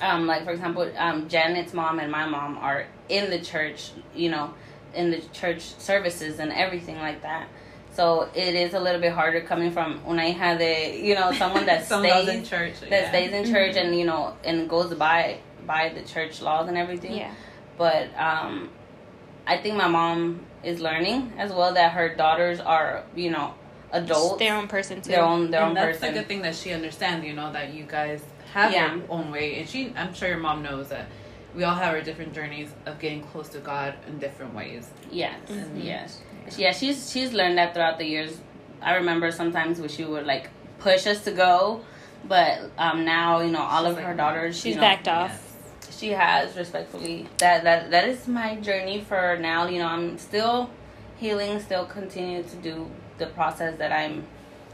[0.09, 3.81] um, like for example, um, Janet's mom and my mom are in the church.
[4.15, 4.47] You know,
[5.01, 7.45] in the church services and everything like that.
[7.99, 10.73] So it is a little bit harder coming from una hija de
[11.09, 12.75] you know someone that Someone stays in church.
[12.81, 13.09] that yeah.
[13.13, 15.21] stays in church and you know and goes by
[15.67, 17.15] by the church laws and everything.
[17.25, 17.33] Yeah.
[17.79, 18.71] But um,
[19.47, 23.55] I think my mom is learning as well that her daughters are you know
[23.93, 25.11] adults, Their own person, too.
[25.11, 26.15] their own their own and that's person.
[26.15, 28.95] the good thing that she understands, you know, that you guys have Yeah.
[28.95, 29.59] your own way.
[29.61, 31.07] And she, I'm sure your mom knows that
[31.55, 34.89] we all have our different journeys of getting close to God in different ways.
[35.11, 35.85] Yes, Mhm.
[35.85, 36.23] yes,
[36.57, 36.73] yeah.
[36.73, 38.41] She's she's learned that throughout the years.
[38.81, 41.83] I remember sometimes when she would like push us to go,
[42.27, 44.57] but um now you know all of She's her daughters.
[44.57, 45.52] She's you know, backed off.
[46.03, 47.29] She has respectfully.
[47.39, 49.69] That that that is my journey for now.
[49.69, 50.69] You know, I'm still
[51.17, 54.25] healing, still continue to do the process that I'm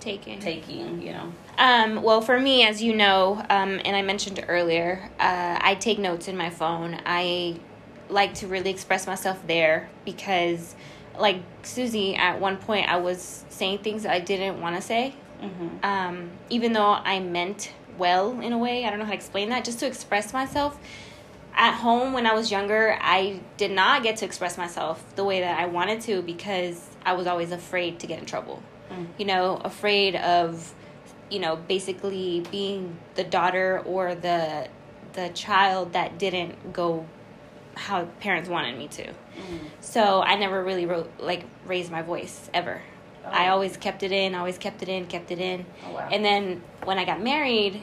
[0.01, 0.39] Taking.
[0.39, 1.03] taking.
[1.03, 1.33] You know.
[1.59, 5.99] Um, well, for me, as you know, um, and I mentioned earlier, uh, I take
[5.99, 6.99] notes in my phone.
[7.05, 7.61] I
[8.09, 10.75] like to really express myself there because,
[11.19, 15.85] like Susie, at one point I was saying things I didn't want to say, Mm-hmm.
[15.85, 18.87] um, even though I meant well in a way.
[18.87, 19.65] I don't know how to explain that.
[19.67, 20.79] Just to express myself.
[21.61, 25.41] At home, when I was younger, I did not get to express myself the way
[25.41, 28.63] that I wanted to because I was always afraid to get in trouble.
[28.93, 29.09] Mm.
[29.19, 30.73] You know, afraid of,
[31.31, 34.69] you know, basically being the daughter or the
[35.15, 37.05] the child that didn't go
[37.75, 39.05] how parents wanted me to.
[39.09, 39.15] Mm.
[39.81, 42.83] So I never really wrote like raised my voice ever.
[43.27, 43.53] I Oh.
[43.55, 45.67] always kept it in, always kept it in, kept it in.
[45.89, 46.09] Oh, wow.
[46.13, 47.83] And then when I got married,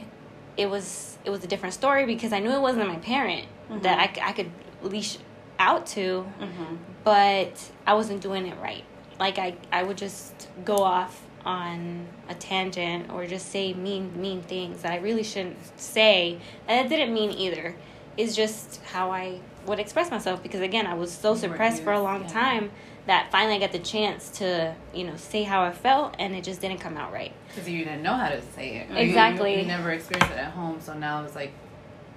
[0.56, 3.98] it was it was a different story because I knew it wasn't my parent that
[3.98, 4.50] I, I could
[4.82, 5.18] leash
[5.58, 6.76] out to, Mm-hmm.
[7.04, 8.84] but I wasn't doing it right.
[9.18, 14.42] Like I I would just go off on a tangent or just say mean mean
[14.42, 16.38] things that I really shouldn't say.
[16.68, 17.74] And it didn't mean either.
[18.16, 22.00] It's just how I would express myself because again I was so suppressed for a
[22.00, 22.28] long yeah.
[22.28, 22.70] time
[23.06, 26.44] that finally I got the chance to you know say how I felt and it
[26.44, 27.32] just didn't come out right.
[27.48, 28.90] Because you didn't know how to say it.
[28.90, 29.52] or you- Exactly.
[29.54, 31.52] You, you never experienced it at home, so now it's like,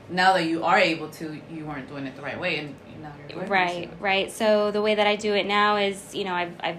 [0.09, 3.11] now that you are able to, you weren't doing it the right way, and now
[3.29, 4.31] you're Right, right.
[4.31, 6.77] So the way that I do it now is, you know, I've, I've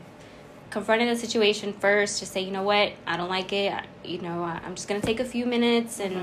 [0.70, 3.72] confronted the situation first, to say, you know what, I don't like it.
[3.72, 6.14] I- You know, I'm just gonna take a few minutes and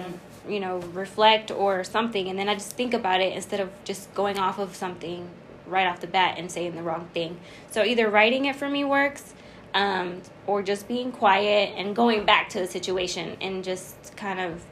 [0.49, 4.13] you know reflect or something, and then I just think about it instead of just
[4.15, 5.29] going off of something
[5.67, 7.37] right off the bat and saying the wrong thing.
[7.69, 9.33] So either writing it for me works,
[9.73, 14.63] um, or just being quiet and going back to the situation and just kind of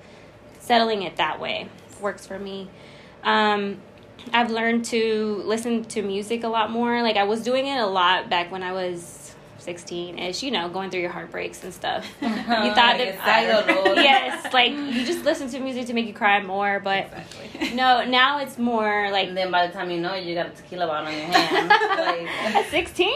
[0.60, 1.68] settling it that way
[2.06, 2.70] works for me.
[3.24, 3.82] Um,
[4.32, 7.02] I've learned to listen to music a lot more.
[7.02, 10.70] Like I was doing it a lot back when I was 16 ish, you know,
[10.70, 12.06] going through your heartbreaks and stuff.
[12.22, 13.96] you thought that dolor.
[13.96, 17.76] yes, like you just listen to music to make you cry more, but Exactly.
[17.76, 20.48] no, now it's more like And then by the time you know it, you got
[20.48, 21.70] a tequila bottle on your hand.
[21.70, 23.14] like, at 16?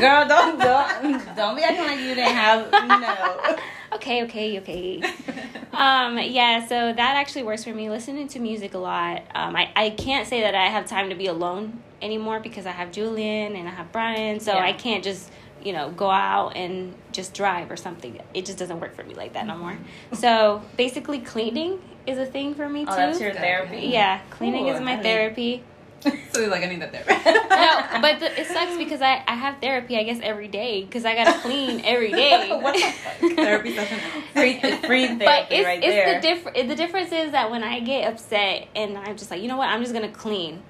[0.00, 3.56] girl, don't don't don't be acting like you didn't have no.
[3.96, 5.02] Okay, okay, okay.
[5.72, 7.88] um, yeah, so that actually works for me.
[7.90, 9.22] Listening to music a lot.
[9.34, 12.72] Um, I, I can't say that I have time to be alone anymore because I
[12.72, 14.64] have Julian and I have Brian, so Yeah.
[14.64, 15.30] I can't just
[15.62, 18.20] you know go out and just drive or something.
[18.34, 19.78] It just doesn't work for me like that no more.
[20.12, 22.92] So basically, cleaning is a thing for me too.
[22.92, 23.86] Oh, that's your therapy.
[23.86, 25.64] yeah, cleaning is my therapy.
[26.32, 27.04] so he's like, I need that there.
[27.06, 31.04] No, but the, it sucks because I, I have therapy, I guess, every day because
[31.04, 32.48] I gotta clean every day.
[32.62, 33.32] what the fuck?
[33.36, 33.98] therapy session.
[34.32, 36.14] Free, free therapy but it's right it's there.
[36.14, 36.68] the different.
[36.68, 39.68] The difference is that when I get upset and I'm just like, you know what,
[39.68, 40.62] I'm just gonna clean.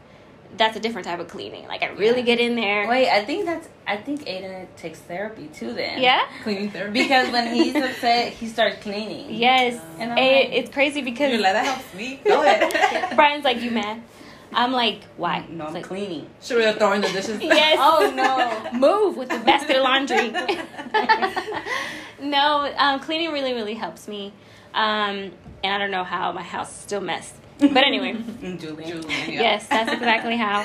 [0.57, 1.67] That's a different type of cleaning.
[1.67, 2.89] Like I really get in there.
[2.89, 3.69] Wait, I think that's.
[3.87, 5.75] I think Aiden takes therapy too.
[5.75, 6.01] Then.
[6.01, 6.27] Yeah.
[6.45, 7.03] Cleaning therapy.
[7.03, 9.35] Because when he's upset, he starts cleaning.
[9.35, 9.81] Yes.
[9.99, 12.21] And It- like- it's crazy because You're like, that helps me.
[12.25, 13.15] Go ahead.
[13.17, 14.01] Brian's like, you mad?
[14.53, 15.45] I'm like, why?
[15.49, 16.27] No, I'm like, cleaning.
[16.43, 17.41] Should we have thrown the dishes?
[17.43, 17.79] Yes.
[17.81, 18.79] Oh no.
[18.79, 20.31] Move with the basket of laundry.
[22.21, 24.33] no, um, cleaning really, really helps me.
[24.75, 25.33] Um,
[25.63, 27.35] and I don't know how my house is still messed.
[27.59, 28.13] But anyway.
[28.13, 28.59] Julian.
[28.59, 29.41] Julian, yeah.
[29.41, 30.65] Yes, that's exactly how.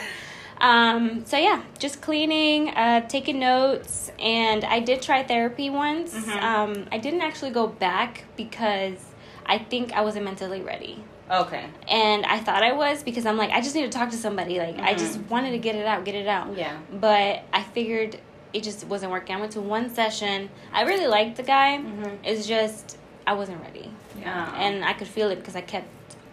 [0.59, 6.13] Um, so yeah, just cleaning, uh, taking notes, and I did try therapy once.
[6.13, 6.41] Mhm.
[6.41, 8.97] Um, I didn't actually go back because
[9.45, 11.65] I think I wasn't mentally ready, Okay.
[11.87, 14.59] and I thought I was because I'm like I just need to talk to somebody.
[14.59, 15.29] Like I just Mhm.
[15.29, 16.57] wanted to get it out, get it out.
[16.57, 16.77] Yeah.
[16.91, 18.19] But I figured
[18.53, 19.35] it just wasn't working.
[19.35, 20.49] I went to one session.
[20.73, 21.77] I really liked the guy.
[21.81, 22.17] Mhm.
[22.23, 23.89] It's just I wasn't ready,
[24.19, 24.51] Yeah.
[24.57, 25.87] and I could feel it because I kept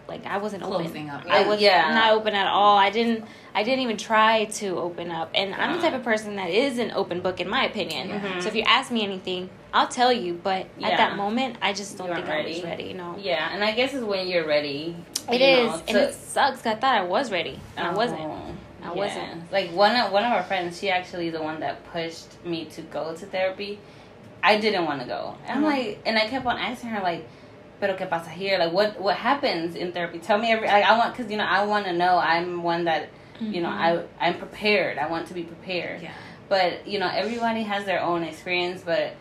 [0.07, 0.81] like I wasn't open.
[0.85, 1.23] Closing up.
[1.29, 1.93] I was Yeah.
[1.93, 2.77] not open at all.
[2.77, 3.23] I didn't.
[3.55, 5.29] I didn't even try to open up.
[5.33, 8.09] And I'm the type of person that is an open book, in my opinion.
[8.09, 8.41] Mhm.
[8.41, 10.33] So if you ask me anything, I'll tell you.
[10.41, 10.89] But Yeah.
[10.89, 12.83] at that moment, I just don't think weren't I was ready.
[12.83, 12.93] ready.
[12.93, 14.95] No, Yeah, and I guess it's when you're ready.
[15.31, 16.65] it you is, know, and to- it sucks.
[16.65, 18.21] I thought I was ready, and I wasn't.
[18.21, 18.41] Oh,
[18.83, 18.91] I yeah.
[18.93, 19.51] wasn't.
[19.51, 22.81] Like one of one of our friends, she actually the one that pushed me to
[22.81, 23.79] go to therapy.
[24.41, 25.35] I didn't want to go.
[25.45, 25.75] And I'm Mhm.
[25.77, 27.27] like, and I kept on asking her like,
[27.81, 28.57] "Pero qué pasa here?
[28.57, 30.19] Like, what what happens in therapy?
[30.19, 30.67] Tell me every.
[30.67, 32.17] Like, I want because you know I want to know.
[32.17, 33.09] I'm one that
[33.41, 34.05] you know Mhm.
[34.19, 34.97] I I'm prepared.
[34.97, 36.01] I want to be prepared.
[36.01, 36.11] Yeah.
[36.47, 38.81] But you know everybody has their own experience.
[38.83, 39.13] But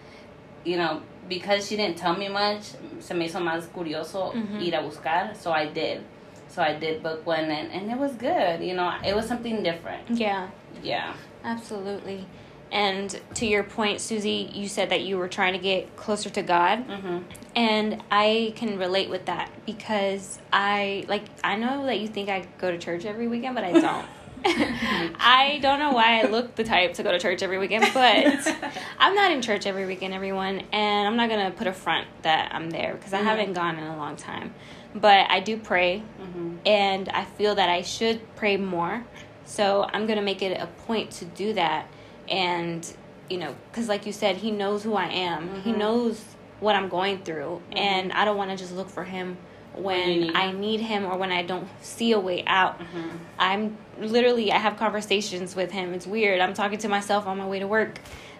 [0.65, 2.63] you know because she didn't tell me much,
[3.01, 4.63] se me hizo más curioso Mhm.
[4.67, 5.37] ir a buscar.
[5.37, 6.03] So I did.
[6.49, 8.63] So I did book one, and, and it was good.
[8.63, 10.09] You know, it was something different.
[10.11, 10.49] Yeah,
[10.83, 11.13] Yeah.
[11.45, 12.25] absolutely.
[12.73, 16.43] And to your point, Susie, you said that you were trying to get closer to
[16.43, 16.87] God.
[16.89, 17.19] Mm-hmm.
[17.57, 22.45] And I can relate with that because I like I know that you think I
[22.59, 24.07] go to church every weekend, but I don't.
[24.45, 28.57] I don't know why I look the type to go to church every weekend, but
[28.99, 32.55] I'm not in church every weekend, everyone, and I'm not gonna put a front that
[32.55, 33.25] I'm there because I Mhm.
[33.25, 34.55] haven't gone in a long time.
[34.95, 36.55] but I do pray, Mm-hmm.
[36.67, 39.05] and I feel that I should pray more.
[39.45, 41.87] So I'm gonna make it a point to do that,
[42.29, 42.91] and
[43.29, 45.63] you know, because like you said, He knows who I am.
[45.63, 45.77] He Mhm.
[45.77, 46.25] knows
[46.61, 49.37] what I'm going through, and I don't want to just look for Him
[49.83, 52.79] when need I need Him or when I don't see a way out.
[52.79, 53.09] Mm-hmm.
[53.39, 55.93] I'm literally I have conversations with him.
[55.95, 56.41] It's weird.
[56.41, 57.99] I'm talking to myself on my way to work,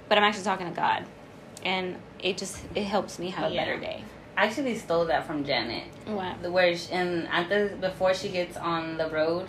[0.09, 1.05] but I'm actually talking to God.
[1.65, 4.05] And it just it helps me have a better day.
[4.37, 5.85] I actually stole that from Janet.
[6.07, 6.37] Wow.
[6.41, 9.49] The where she, and antes before she gets on the road,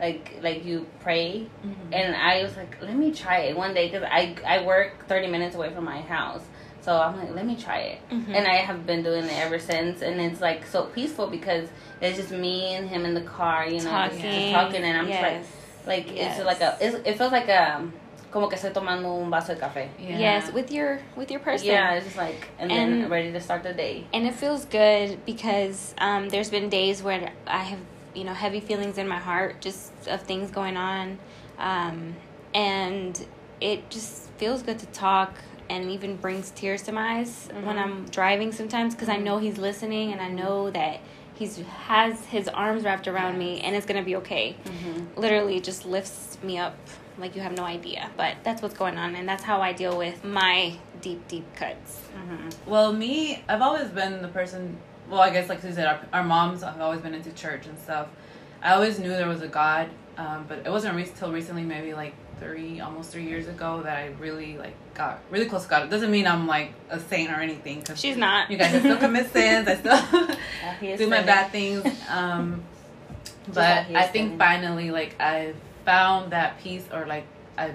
[0.00, 1.92] like like you pray, Mm-hmm.
[1.92, 5.26] and I was like, let me try it one day because I I work thirty
[5.26, 6.42] minutes away from my house,
[6.82, 8.34] so I'm like, let me try it, Mhm.
[8.34, 11.68] and I have been doing it ever since, and it's like so peaceful because
[12.00, 15.08] it's just me and him in the car, you know, just, just talking, and I'm
[15.08, 15.46] yes.
[15.46, 16.38] just like like Yes.
[16.38, 17.90] it's like a it's, it feels like a
[18.30, 19.88] como que estoy tomando un vaso de café.
[19.98, 20.18] Yeah.
[20.18, 21.66] Yes, with your with your person.
[21.66, 24.06] Yeah, it's just like and, then ready to start the day.
[24.12, 27.80] And it feels good because um, there's been days where I have,
[28.14, 31.18] you know, heavy feelings in my heart just of things going on.
[31.58, 32.14] Um,
[32.54, 33.26] and
[33.60, 35.34] it just feels good to talk
[35.70, 37.82] and even brings tears to my eyes when Mhm.
[37.82, 40.98] I'm driving sometimes because I know he's listening and I know that
[41.34, 44.56] he's has his arms wrapped around me and it's going to be okay.
[44.64, 45.18] Mm-hmm.
[45.20, 46.76] Literally just lifts me up
[47.18, 48.10] like you have no idea.
[48.16, 52.00] But that's what's going on and that's how I deal with my deep, deep cuts.
[52.16, 52.70] Mm-hmm.
[52.70, 54.76] Well, me, I've always been the person.
[55.08, 58.08] Well, I guess like said, our, our moms have always been into church and stuff.
[58.62, 61.94] I always knew there was a God, um, but it wasn't re- till recently, maybe
[61.94, 65.84] like three, almost three years ago, that I really like got really close to God.
[65.84, 68.50] It doesn't mean I'm like a saint or anything, because She's not.
[68.50, 69.68] you guys I still commit sins.
[69.68, 71.84] I still do my bad things.
[72.08, 72.62] Um,
[73.48, 74.38] but like he is I think sinning.
[74.38, 77.24] finally, like I found that peace, or like
[77.56, 77.72] I,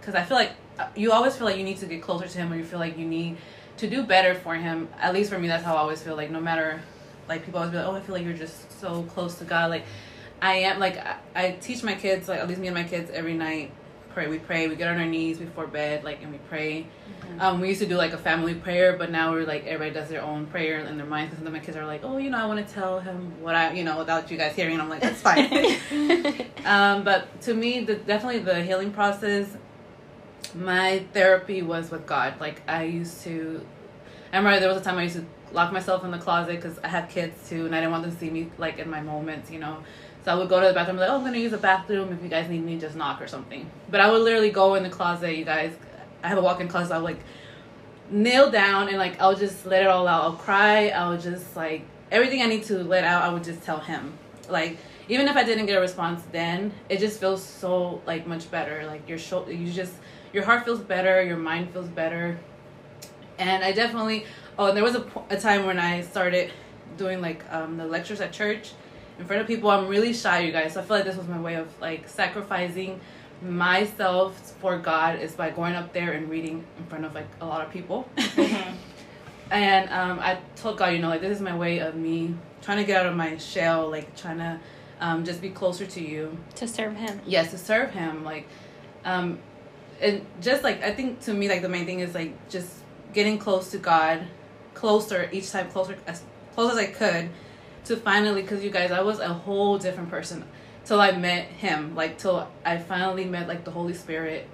[0.00, 2.38] because I feel like uh, you always feel like you need to get closer to
[2.38, 3.36] him, or you feel like you need
[3.78, 4.88] to do better for him.
[5.00, 6.16] At least for me, that's how I always feel.
[6.16, 6.80] Like no matter,
[7.28, 9.70] like people always be like, oh, I feel like you're just so close to God.
[9.70, 9.84] Like
[10.42, 10.78] I am.
[10.78, 13.72] Like I, I teach my kids, like at least me and my kids, every night.
[14.14, 14.28] Pray.
[14.28, 14.68] We pray.
[14.68, 16.86] We get on our knees before bed, like, and we pray.
[17.40, 20.08] Um, we used to do like a family prayer, but now we're like everybody does
[20.08, 21.34] their own prayer in their minds.
[21.34, 23.72] Because my kids are like, "Oh, you know, I want to tell him what I,
[23.72, 25.50] you know, without you guys hearing." And I'm like, "That's fine."
[26.64, 29.56] um, but to me, the definitely the healing process.
[30.54, 32.40] My therapy was with God.
[32.40, 33.66] Like I used to.
[34.32, 36.78] I remember there was a time I used to lock myself in the closet because
[36.84, 39.00] I had kids too, and I didn't want them to see me like in my
[39.00, 39.78] moments, you know.
[40.24, 42.12] So I would go to the bathroom, like, oh, I'm gonna use the bathroom.
[42.12, 43.70] If you guys need me, just knock or something.
[43.90, 45.74] But I would literally go in the closet, you guys.
[46.22, 46.94] I have a walk-in closet.
[46.94, 47.20] I would like
[48.10, 50.22] kneel down and like I'll just let it all out.
[50.22, 50.88] I'll cry.
[50.88, 53.22] I'll just like everything I need to let out.
[53.22, 54.14] I would just tell him.
[54.48, 58.50] Like even if I didn't get a response then, it just feels so like much
[58.50, 58.86] better.
[58.86, 59.92] Like your shoulder, you just
[60.32, 61.22] your heart feels better.
[61.22, 62.38] Your mind feels better.
[63.38, 64.24] And I definitely.
[64.58, 66.52] Oh, and there was a, a time when I started
[66.96, 68.72] doing like um, the lectures at church
[69.18, 69.70] in front of people.
[69.70, 70.74] I'm really shy, you guys.
[70.74, 73.00] So I feel like this was my way of like sacrificing
[73.42, 77.46] myself for God is by going up there and reading in front of like a
[77.46, 78.08] lot of people.
[79.50, 82.78] and um, I told God, you know, like this is my way of me trying
[82.78, 84.58] to get out of my shell, like trying to
[85.00, 86.36] um, just be closer to you.
[86.56, 87.20] to serve him.
[87.26, 88.48] Yes, to serve Him, like,
[89.04, 89.38] um,
[90.00, 92.70] and just like I think to me, like the main thing is like just
[93.12, 94.26] getting close to God,
[94.72, 96.22] closer each time, closer as
[96.54, 97.28] close as I could,
[97.84, 100.44] to finally, because you guys, I was a whole different person
[100.84, 104.48] till I met Him, like till I finally met like the Holy Spirit.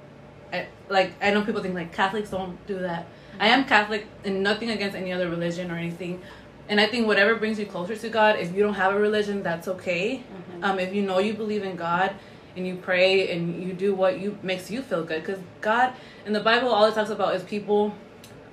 [0.53, 3.07] I, like I know people think like Catholics don't do that.
[3.39, 6.21] I am Catholic and nothing against any other religion or anything.
[6.69, 9.43] And I think whatever brings you closer to God, if you don't have a religion,
[9.43, 10.23] that's okay.
[10.63, 12.15] Um, if you know you believe in God
[12.57, 15.95] and you pray and you do what you makes you feel good, because God
[16.27, 17.95] in the Bible, all it talks about is people.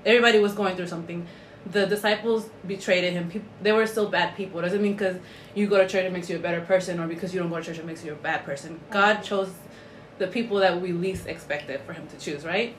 [0.05, 1.27] Everybody was going through something.
[1.71, 3.29] The disciples betrayed him.
[3.29, 4.59] People, they were still bad people.
[4.59, 5.17] It doesn't mean because
[5.55, 7.57] you go to church it makes you a better person, or because you don't go
[7.57, 8.79] to church it makes you a bad person.
[8.89, 9.51] God chose
[10.17, 12.75] the people that we least expected for Him to choose, right?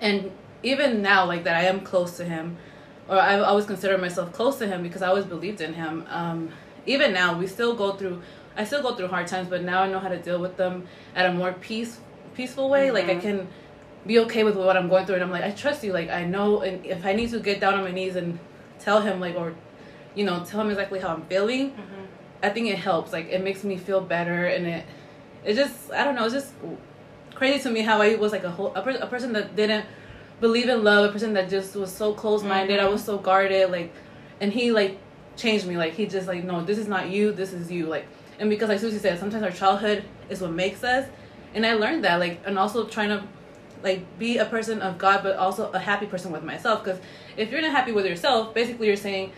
[0.00, 0.30] And
[0.62, 2.56] even now, like that, I am close to Him,
[3.08, 6.04] or I always consider myself close to Him because I always believed in Him.
[6.08, 6.50] Um,
[6.86, 8.22] even now, we still go through.
[8.56, 10.88] I still go through hard times, but now I know how to deal with them
[11.14, 12.00] at a more peace,
[12.34, 12.90] peaceful way.
[12.90, 13.46] Like I can
[14.06, 15.92] be okay with what I'm going through, and I'm like, I trust you.
[15.92, 18.38] Like I know, and if I need to get down on my knees and
[18.78, 19.54] tell Him, like, or
[20.14, 22.04] you know, tell Him exactly how I'm feeling, mm-hmm.
[22.42, 23.12] I think it helps.
[23.12, 24.86] Like it makes me feel better, and it,
[25.44, 26.52] it just, I don't know, it's just
[27.34, 29.86] crazy to me how I was like a whole a, per- a person that didn't
[30.40, 32.78] believe in love, a person that just was so close minded.
[32.78, 32.92] I mm-hmm.
[32.92, 33.92] was so guarded, like,
[34.40, 34.98] and he like
[35.36, 35.76] changed me.
[35.76, 37.32] Like he just like, no, this is not you.
[37.32, 37.86] This is you.
[37.86, 38.06] Like,
[38.38, 41.08] and because like Susie said, sometimes our childhood is what makes us,
[41.54, 42.16] and I learned that.
[42.20, 43.26] Like, and also trying to
[43.82, 46.82] like be a person of God, but also a happy person with myself.
[46.84, 47.00] Because
[47.36, 49.32] if you're not happy with yourself, basically you're saying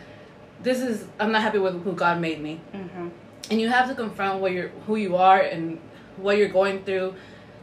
[0.63, 2.61] this is I'm not happy with who God made me.
[2.75, 3.09] Mm-hmm.
[3.51, 5.79] And you have to confront what you're who you are and
[6.17, 7.15] what you're going through.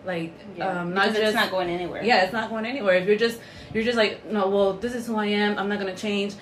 [0.06, 0.82] Like Yeah.
[0.82, 2.04] um not Because just it's not going anywhere.
[2.04, 2.96] yeah, it's not going anywhere.
[2.96, 3.40] If you're just
[3.74, 5.58] you're just like, no, well, this is who I am.
[5.60, 6.36] I'm not gonna change.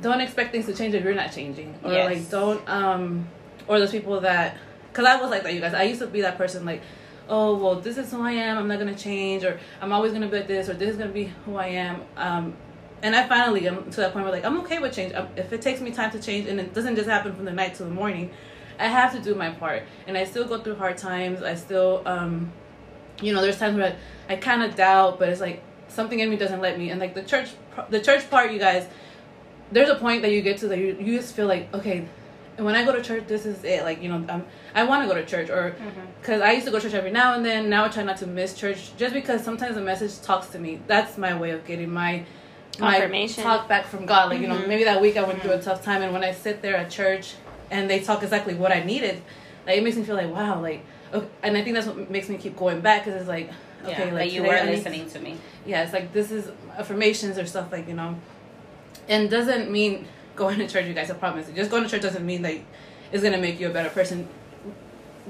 [0.00, 1.78] Don't expect things to change if you're not changing.
[1.84, 2.06] Or Yes.
[2.06, 3.28] like, don't um,
[3.68, 4.56] or those people that,
[4.94, 5.74] cause I was like that, you guys.
[5.74, 6.80] I used to be that person like,
[7.30, 8.58] oh, well, this is who I am.
[8.58, 11.12] I'm not gonna change, or I'm always gonna be like this, or this is gonna
[11.12, 12.02] be who I am.
[12.16, 12.54] Um,
[13.02, 15.14] and I finally am to that point where like I'm okay with change.
[15.14, 17.52] Um, If it takes me time to change, and it doesn't just happen from the
[17.52, 18.30] night to the morning,
[18.78, 19.84] I have to do my part.
[20.06, 21.42] And I still go through hard times.
[21.42, 22.52] I still um
[23.22, 23.96] you know, there's times where
[24.28, 26.90] I, I kind of doubt, but it's like something in me doesn't let me.
[26.90, 27.50] And like the church,
[27.90, 28.86] the church part, you guys,
[29.72, 32.08] there's a point that you get to that you, you just feel like, okay,
[32.64, 33.82] when I go to church, this is it.
[33.84, 34.44] Like, you know, I'm,
[34.74, 36.00] I want to go to church or mm-hmm.
[36.20, 37.68] because I used to go to church every now and then.
[37.68, 40.80] Now I try not to miss church just because sometimes the message talks to me.
[40.86, 42.24] That's my way of getting my,
[42.78, 44.30] my talk back from God.
[44.30, 44.68] Like, you know, mm-hmm.
[44.68, 45.64] maybe that week I went through a mm-hmm.
[45.64, 47.34] tough time and when I sit there at church
[47.70, 49.22] and they talk exactly what I needed,
[49.66, 51.26] like it makes me feel like, wow, like, okay.
[51.42, 53.50] and I think that's what makes me keep going back because it's like,
[53.84, 55.36] Yeah, okay, like, like, you were listening to me.
[55.64, 58.16] yeah, it's like this is affirmations or stuff like you know,
[59.08, 60.86] and doesn't mean going to church.
[60.86, 61.48] You guys, I promise.
[61.54, 62.64] Just going to church doesn't mean like
[63.12, 64.28] it's gonna make you a better person.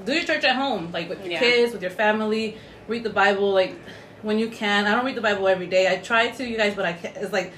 [0.05, 1.39] Do your church at home, like with your Yeah.
[1.39, 2.57] kids, with your family.
[2.87, 3.75] Read the Bible, like
[4.21, 4.85] when you can.
[4.85, 5.87] I don't read the Bible every day.
[5.91, 7.15] I try to, you guys, but I can't.
[7.17, 7.51] It's like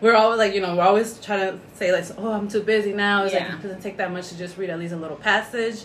[0.00, 2.92] we're always like you know we're always trying to say like oh I'm too busy
[2.92, 3.24] now.
[3.24, 3.44] It's Yeah.
[3.46, 5.84] like it doesn't take that much to just read at least a little passage.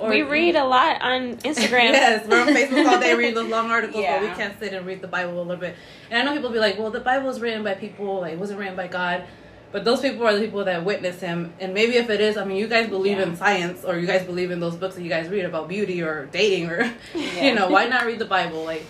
[0.00, 1.92] we read a lot on Instagram.
[1.92, 4.86] yes, we're on Facebook all day reading those long articles, but we can't sit and
[4.86, 5.74] read the Bible a little bit.
[6.10, 8.38] And I know people be like, "Well, the Bible was written by people, like it
[8.38, 9.24] wasn't written by God."
[9.70, 11.52] But those people are the people that witness him.
[11.60, 13.24] And maybe if it is, I mean, you guys believe Yeah.
[13.24, 16.02] in science, or you guys believe in those books that you guys read about beauty
[16.02, 17.44] or dating, or Yeah.
[17.44, 18.64] you know, why not read the Bible?
[18.64, 18.84] Like,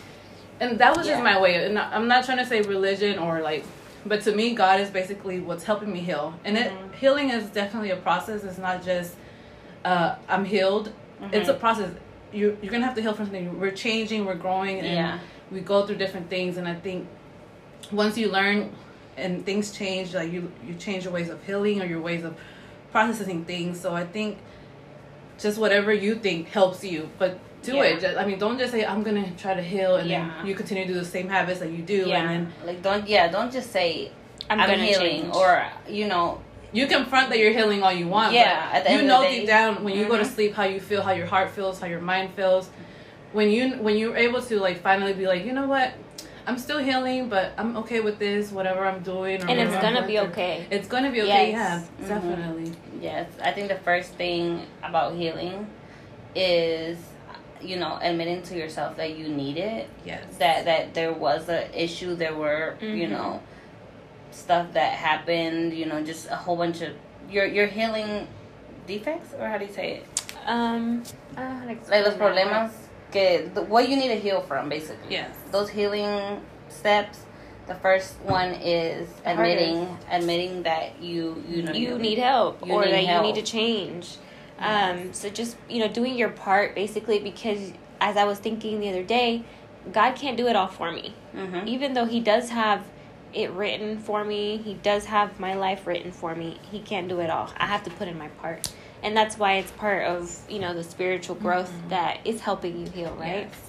[0.61, 1.65] and that was just my way.
[1.67, 3.65] And I'm not trying to say religion or like,
[4.07, 6.35] but to me, God is basically what's helping me heal.
[6.45, 6.93] And it Mm-hmm.
[6.95, 8.45] healing is definitely a process.
[8.45, 9.15] It's not just
[9.85, 10.93] uh, I'm healed.
[11.33, 11.61] It's a Mm-hmm.
[11.61, 11.91] process.
[12.33, 13.59] You you're gonna have to heal from something.
[13.59, 14.25] We're changing.
[14.27, 15.19] We're growing, and Yeah.
[15.51, 16.57] we go through different things.
[16.57, 17.09] And I think
[17.91, 18.71] once you learn
[19.19, 22.37] and things change, like you you change your ways of healing or your ways of
[22.93, 23.81] processing things.
[23.81, 24.39] So I think
[25.39, 27.83] just whatever you think helps you, but do Yeah.
[27.85, 28.01] it.
[28.01, 30.31] Just, I mean, don't just say I'm gonna try to heal and Yeah.
[30.39, 32.17] then you continue to do the same habits that you do, Yeah.
[32.21, 34.11] and then like don't yeah, don't just say
[34.51, 35.35] I'm, I'm, gonna healing change.
[35.35, 36.41] or you know
[36.73, 38.33] you confront that you're healing all you want.
[38.33, 40.17] Yeah, but at the you end of know the deep day- down when you go
[40.17, 40.35] to Mhm.
[40.35, 42.69] sleep how you feel, how your heart feels, how your mind feels.
[43.33, 45.93] When you when you're able to like finally be like, you know what,
[46.49, 50.07] I'm still healing, but I'm okay with this, whatever I'm doing, or and it's gonna
[50.07, 50.67] be okay.
[50.71, 51.51] It's gonna be okay.
[51.51, 51.87] Yes.
[52.01, 52.09] Yeah, Mhm.
[52.09, 52.73] definitely.
[53.03, 55.67] Yes, I think the first thing about healing
[56.35, 56.97] is,
[57.61, 59.91] you know, admitting to yourself that you need it.
[60.07, 60.25] Yes.
[60.39, 62.15] That that there was a issue.
[62.15, 63.11] There were, you Mhm.
[63.11, 63.41] know,
[64.31, 65.75] stuff that happened.
[65.75, 66.95] You know, just a whole bunch of
[67.31, 68.27] your your healing
[68.87, 70.07] defects, or how do you say it?
[70.47, 71.03] Um,
[71.37, 72.71] I don't know how to explain Like los problemas
[73.13, 75.11] que the, what you need to heal from, basically.
[75.11, 75.31] Yes.
[75.51, 77.21] Those healing steps.
[77.67, 82.73] The first one is The admitting admitting that you you know you need help You
[82.73, 83.27] or need that help.
[83.27, 84.17] you need to change.
[84.59, 88.89] Um, so just you know, doing your part basically because as I was thinking the
[88.89, 89.45] other day,
[89.93, 91.15] God can't do it all for me.
[91.37, 91.69] Mm-hmm.
[91.69, 92.85] Even though He does have
[93.35, 96.59] it written for me, He does have my life written for me.
[96.73, 97.53] He can't do it all.
[97.59, 100.75] I have to put in my part, and that's why it's part of you know
[100.75, 101.89] the spiritual growth mm-hmm.
[101.91, 103.49] that is helping you heal, right?
[103.49, 103.69] Yes.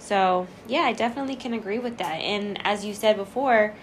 [0.00, 2.14] So, yeah, I definitely can agree with that.
[2.14, 3.74] And as you said before,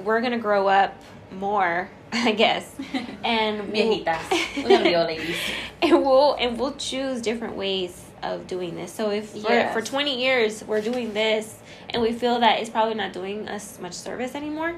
[0.00, 0.94] we're going to grow up
[1.30, 2.74] more, I guess.
[3.24, 4.62] And we'll, Viejitas.
[4.62, 5.36] We're gonna be old ladies.
[5.82, 8.92] and we'll and we'll choose different ways of doing this.
[8.92, 9.72] So if for, Yes.
[9.72, 13.78] for 20 years we're doing this and we feel that it's probably not doing us
[13.78, 14.74] much service anymore,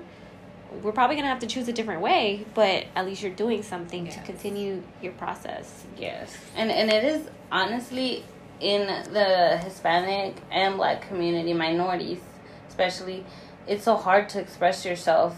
[0.82, 3.62] we're probably going to have to choose a different way, but at least you're doing
[3.62, 5.84] something to continue your process.
[5.96, 8.24] Yes, and and it is honestly
[8.60, 12.20] in the Hispanic and Black community, minorities
[12.74, 13.24] especially,
[13.68, 15.36] it's so hard to express yourself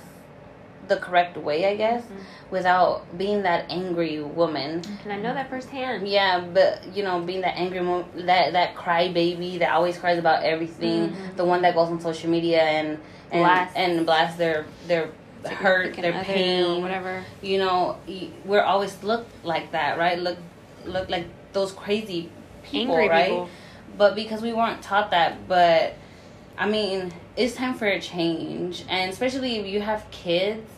[0.89, 2.23] the correct way, I guess, mm-hmm.
[2.51, 4.83] without being that angry woman.
[5.03, 6.09] And I know that firsthand.
[6.09, 10.19] Yeah, but you know, being that angry, mo- that that cry baby that always cries
[10.19, 11.37] about everything, mm-hmm.
[11.37, 12.99] the one that goes on social media and
[13.33, 13.77] and Blast.
[13.77, 15.11] and blasts their their
[15.49, 17.25] hurt, their pain, or whatever.
[17.43, 17.99] you know
[18.45, 20.39] we're always looked like that right look
[20.85, 22.29] look like those crazy
[22.63, 23.49] people Angry right people.
[23.97, 25.95] but because we weren't taught that but
[26.59, 30.71] i mean it's time for a change and especially if you have kids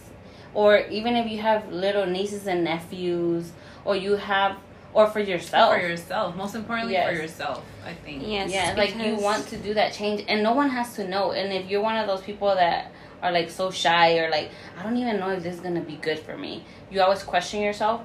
[0.54, 3.52] or even if you have little nieces and nephews
[3.84, 4.56] or you have
[4.94, 5.74] or for yourself.
[5.74, 7.14] For yourself, most importantly, Yes.
[7.14, 7.64] for yourself.
[7.84, 8.22] I think.
[8.26, 8.50] Yes.
[8.50, 11.32] yeah, like you want to do that change, and no one has to know.
[11.32, 12.90] And if you're one of those people that
[13.22, 15.96] are like so shy or like I don't even know if this is gonna be
[15.96, 18.02] good for me, you always question yourself.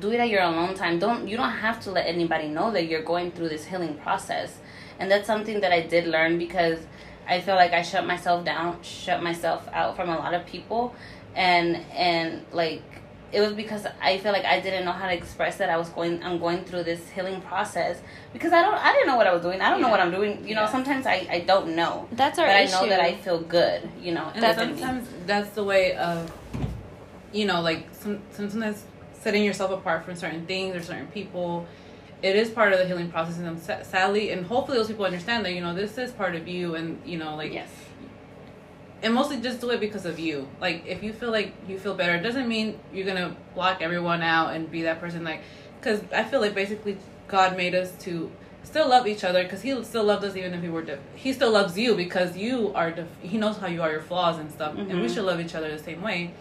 [0.00, 0.98] Do it at your alone time.
[0.98, 4.58] Don't you don't have to let anybody know that you're going through this healing process,
[4.98, 6.78] and that's something that I did learn because
[7.28, 10.94] I feel like I shut myself down, shut myself out from a lot of people,
[11.34, 12.82] and and like
[13.34, 15.88] it was because I feel like I didn't know how to express that I was
[15.88, 18.00] going I'm going through this healing process
[18.32, 19.60] because I don't I didn't know what I was doing.
[19.60, 20.46] I don't know what I'm doing.
[20.46, 20.70] You know, Yeah.
[20.72, 22.08] sometimes I, I don't know.
[22.12, 22.76] That's our but issue.
[22.76, 24.30] I know that I feel good, you know.
[24.34, 24.54] And me.
[24.54, 26.30] sometimes that's the way of,
[27.32, 28.84] you know, like some, sometimes
[29.20, 31.66] setting yourself apart from certain things or certain people.
[32.22, 35.52] It is part of the healing process, and sadly, and hopefully, those people understand that
[35.52, 37.68] you know this is part of you, and you know, like yes.
[39.04, 40.48] And mostly just do it because of you.
[40.60, 44.22] Like if you feel like you feel better, it doesn't mean you're gonna block everyone
[44.22, 45.22] out and be that person.
[45.22, 45.42] Like,
[45.78, 46.96] because I feel like basically
[47.28, 48.32] God made us to
[48.62, 50.82] still love each other because He still loved us even if we were.
[50.82, 52.94] Diff- he still loves you because you are.
[53.20, 55.14] He knows how you are, your flaws and stuff, and we Mhm.
[55.14, 56.32] should love each other the same way.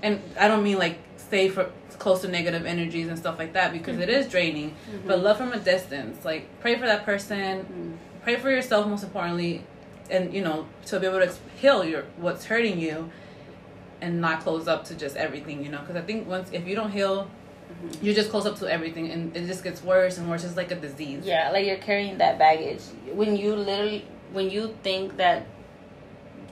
[0.00, 3.72] And I don't mean like stay for close to negative energies and stuff like that
[3.72, 4.20] because it mm-hmm.
[4.20, 4.76] is draining.
[5.04, 5.24] But mm-hmm.
[5.24, 6.24] love from a distance.
[6.24, 7.64] Like pray for that person.
[7.64, 7.92] Mm-hmm.
[8.22, 9.64] Pray for yourself most importantly,
[10.10, 13.10] and you know to be able to heal your what's hurting you,
[14.00, 15.64] and not close up to just everything.
[15.64, 17.30] You know, because I think once if you don't heal,
[17.70, 18.04] mm-hmm.
[18.04, 20.44] you just close up to everything, and it just gets worse and worse.
[20.44, 21.24] It's like a disease.
[21.24, 22.82] Yeah, like you're carrying that baggage.
[23.12, 25.46] When you literally when you think that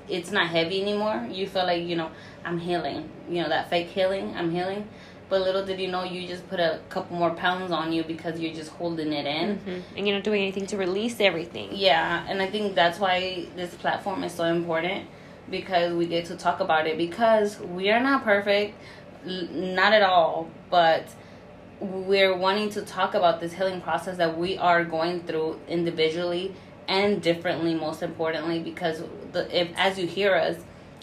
[0.09, 2.11] it's not heavy anymore, you feel like, you know,
[2.44, 3.09] I'm healing.
[3.28, 4.88] You know, that fake healing, I'm healing.
[5.33, 8.39] But little did you know you just put a couple more pounds on you because
[8.39, 9.59] you're just holding it in.
[9.61, 9.83] Mhm.
[9.97, 11.70] and you're not doing anything to release everything.
[11.72, 15.07] Yeah, and I think that's why this platform is so important
[15.51, 18.74] because we get to talk about it because we are not perfect,
[19.24, 21.05] not at all, but
[21.80, 26.55] we're wanting to talk about this healing process that we are going through individually
[26.89, 29.03] and differently most importantly because
[29.33, 30.57] the if as you hear us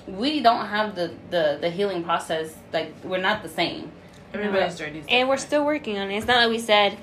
[0.05, 3.91] we don't have the the the healing process like we're not the same
[4.33, 5.03] Everybody's journey.
[5.09, 6.17] And we're still working on it.
[6.17, 6.97] It's not like we said,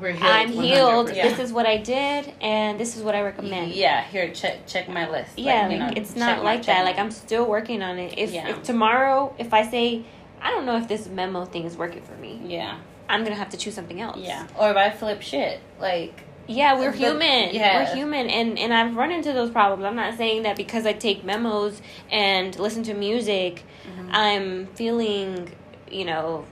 [0.00, 0.22] we're healed.
[0.24, 1.08] I'm healed.
[1.10, 1.16] 100%.
[1.16, 1.28] Yeah.
[1.28, 3.72] This is what I did, and this is what I recommend.
[3.72, 6.84] yeah here check check my list yeah, Like, know, it's not like that.
[6.86, 8.14] Like I'm still working on it.
[8.18, 8.48] If Yeah.
[8.48, 10.04] if tomorrow, if I say,
[10.40, 12.78] I don't know if this memo thing is working for me, yeah
[13.10, 14.16] I'm gonna have to choose something else.
[14.18, 14.46] Yeah.
[14.58, 17.52] Or if I flip shit, like Yeah, we're human.
[17.54, 17.82] yeah.
[17.84, 19.84] We're human and and I've run into those problems.
[19.84, 24.08] I'm not saying that because I take memos and listen to music, Mm-hmm.
[24.14, 25.52] I'm feeling,
[25.90, 26.44] you know,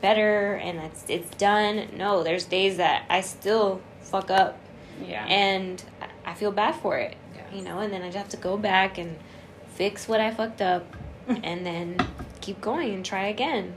[0.00, 1.88] better and it's it's done.
[1.96, 4.58] No, there's days that I still fuck up
[5.06, 5.82] yeah, and
[6.26, 7.16] I- feel bad for it.
[7.34, 7.44] Yes.
[7.54, 9.16] You know, and then I just have to go back and
[9.74, 10.84] fix what I fucked up
[11.28, 11.96] and then
[12.40, 13.74] keep going and try again.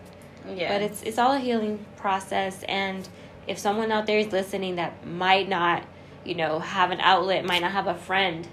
[0.47, 0.73] yeah.
[0.73, 3.07] But it's it's all a healing process and
[3.47, 5.83] if someone out there is listening that might not,
[6.25, 8.47] you know, have an outlet, might not have a friend,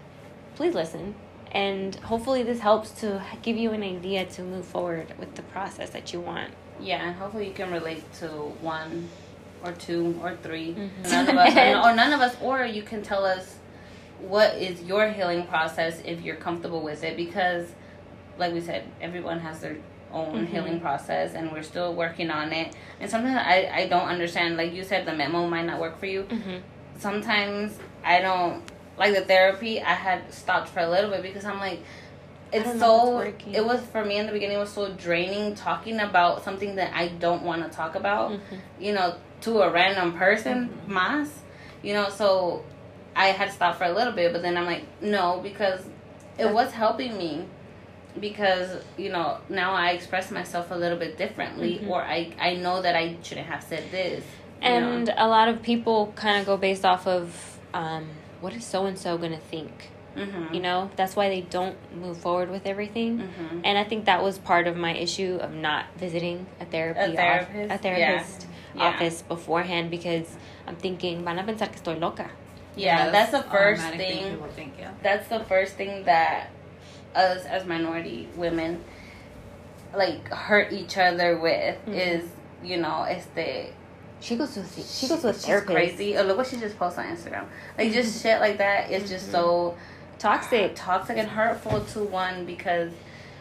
[0.55, 1.15] please listen.
[1.51, 5.91] And hopefully this helps to give you an idea to move forward with the process
[5.91, 6.53] that you want.
[6.81, 8.27] Yeah, and hopefully you can relate to
[8.61, 9.09] one
[9.65, 11.11] or two or 3 Mhm.
[11.11, 11.53] None of us,
[11.87, 13.57] or none of us, or you can tell us
[14.21, 17.69] what is your healing process if you're comfortable with it, because,
[18.39, 19.77] like we said, everyone has their
[20.13, 20.51] own Mhm.
[20.51, 22.75] healing process, and we're still working on it.
[23.01, 24.57] And sometimes I I don't understand.
[24.57, 26.23] Like you said, the memo might not work for you.
[26.25, 26.59] Mm-hmm.
[26.99, 28.63] sometimes I don't
[28.97, 29.81] like the therapy.
[29.83, 31.81] I had stopped for a little bit because I'm like,
[32.55, 33.19] it's so.
[33.53, 34.57] It was for me in the beginning.
[34.57, 38.31] It was so draining talking about something that I don't want to talk about.
[38.33, 38.41] Mhm.
[38.81, 40.93] You know, to a random person, Mm-hmm.
[40.93, 41.31] mas.
[41.83, 42.65] You know, so
[43.17, 45.81] I had stopped for a little bit, but then I'm like, no, because
[46.39, 47.45] it was helping me.
[48.21, 51.91] Because you know now I express myself a little bit differently, Mhm.
[51.91, 54.25] or I I know that I shouldn't have said this.
[54.63, 54.77] you know.
[54.93, 58.09] And a lot of people kind of go based off of um,
[58.41, 59.91] what is so and so going to think.
[60.17, 60.55] Mhm.
[60.55, 63.19] You know, that's why they don't move forward with everything.
[63.19, 63.61] Mhm.
[63.65, 67.09] And I think that was part of my issue of not visiting a therapy A
[67.11, 67.75] off- therapist?
[67.75, 68.83] a therapist Yeah.
[68.85, 70.37] office beforehand because
[70.67, 72.29] I'm thinking van a pensar que estoy loca.
[72.77, 74.31] Yeah, that's the first automatic thing.
[74.33, 74.91] People think, yeah.
[75.03, 76.51] That's the first thing that
[77.15, 78.83] us as minority women
[79.95, 81.95] like hurt each other with Mhm.
[81.95, 82.25] is
[82.65, 83.73] you know este
[84.21, 85.71] She goes to a, she goes to a she's therapist.
[85.73, 86.17] crazy.
[86.17, 87.45] Oh, look what she just posted on Instagram.
[87.79, 89.77] Like just shit like that is just so
[90.25, 90.73] Toxic.
[90.75, 92.93] toxic and hurtful to one because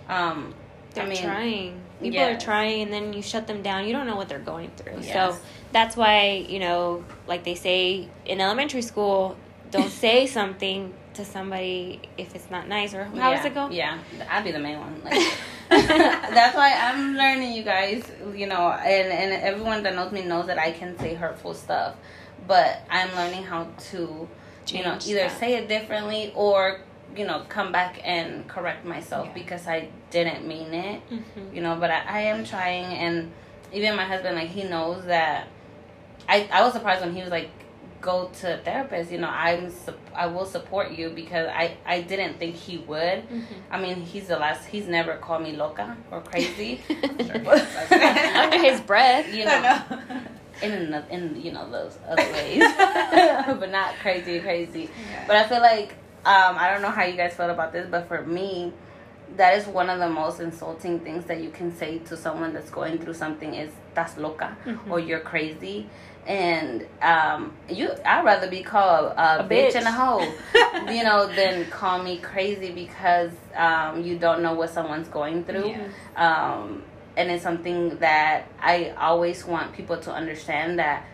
[0.09, 0.53] um
[0.93, 1.81] They're I mean trying.
[2.01, 3.87] People are trying, and then you shut them down.
[3.87, 4.99] You don't know what they're going through.
[5.01, 5.13] Yes.
[5.13, 9.37] So that's why you know, like they say in elementary school,
[9.71, 12.93] don't say something to somebody if it's not nice.
[12.93, 13.69] Or how yeah, does it go?
[13.69, 15.01] Yeah, I'd be the main one.
[15.03, 15.21] Like,
[15.69, 18.03] That's why I'm learning, you guys.
[18.35, 21.95] You know, and and everyone that knows me knows that I can say hurtful stuff,
[22.47, 24.27] but I'm learning how to,
[24.67, 25.39] you know, either that.
[25.39, 26.79] say it differently or
[27.15, 29.33] you know come back and correct myself Yeah.
[29.33, 31.01] because I didn't mean it.
[31.11, 31.53] Mhm.
[31.55, 33.31] You know, but I, I am trying, and
[33.71, 35.47] even my husband, like he knows that.
[36.29, 37.49] I I was surprised when he was like,
[38.01, 39.71] "Go to a therapist." You know, I'm
[40.15, 43.23] I will support you because I I didn't think he would.
[43.69, 44.65] I mean, he's the last.
[44.67, 46.81] He's never called me loca or crazy.
[46.89, 49.33] Under his breath.
[49.33, 49.81] you know.
[50.61, 52.61] in in you know those other ways,
[53.59, 54.89] but not crazy, crazy.
[55.27, 55.93] But I feel like
[56.25, 58.71] um, I don't know how you guys feel about this, but for me,
[59.35, 62.69] that is one of the most insulting things that you can say to someone that's
[62.69, 64.55] going through something is "tas loca"
[64.89, 65.89] or "you're crazy."
[66.25, 69.71] And um, you, I'd rather be called a, A bitch.
[69.71, 69.75] bitch.
[69.75, 70.21] and a hoe,
[70.93, 75.67] you know, than call me crazy because um, you don't know what someone's going through
[75.67, 75.87] Yeah.
[77.15, 81.05] And it's something that I always want people to understand that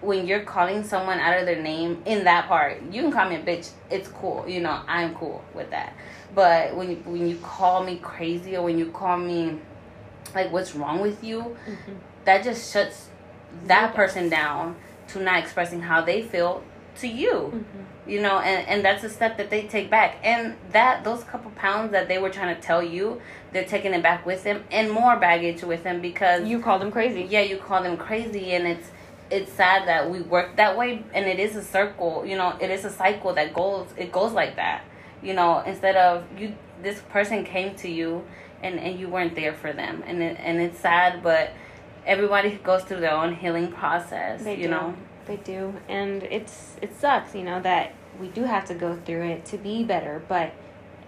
[0.00, 3.36] when you're calling someone out of their name in that part, you can call me
[3.36, 3.70] a bitch.
[3.90, 4.82] It's cool, you know.
[4.86, 5.94] I'm cool with that.
[6.34, 9.58] But when you, when you call me crazy or when you call me
[10.34, 11.92] like what's wrong with you, mm-hmm.
[12.24, 13.08] that just shuts
[13.66, 14.76] that person down
[15.08, 16.62] to not expressing how they feel
[16.96, 17.82] to you mm-hmm.
[18.06, 21.50] You know and, and that's a step that they take back and that those couple
[21.52, 23.20] pounds that they were trying to tell you
[23.52, 26.90] they're taking it back with them and more baggage with them because You called them
[26.92, 27.22] crazy.
[27.22, 28.90] yeah you call them crazy and it's
[29.30, 32.70] it's sad that we work that way and it is a circle you know it
[32.70, 34.84] is a cycle that goes it goes like that
[35.22, 38.22] you know instead of you this person came to you
[38.62, 41.52] and and you weren't there for them and it, and it's sad but
[42.04, 44.70] everybody goes through their own healing process They you do.
[44.72, 44.94] know
[45.26, 45.74] They do.
[45.88, 49.58] And it's it sucks, you know, that we do have to go through it to
[49.58, 50.52] be better, but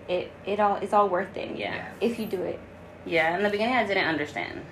[0.08, 1.56] it it all it's all worth it.
[1.56, 1.88] Yeah.
[2.00, 2.58] If you do it.
[3.04, 4.62] Yeah, in the beginning, I didn't understand.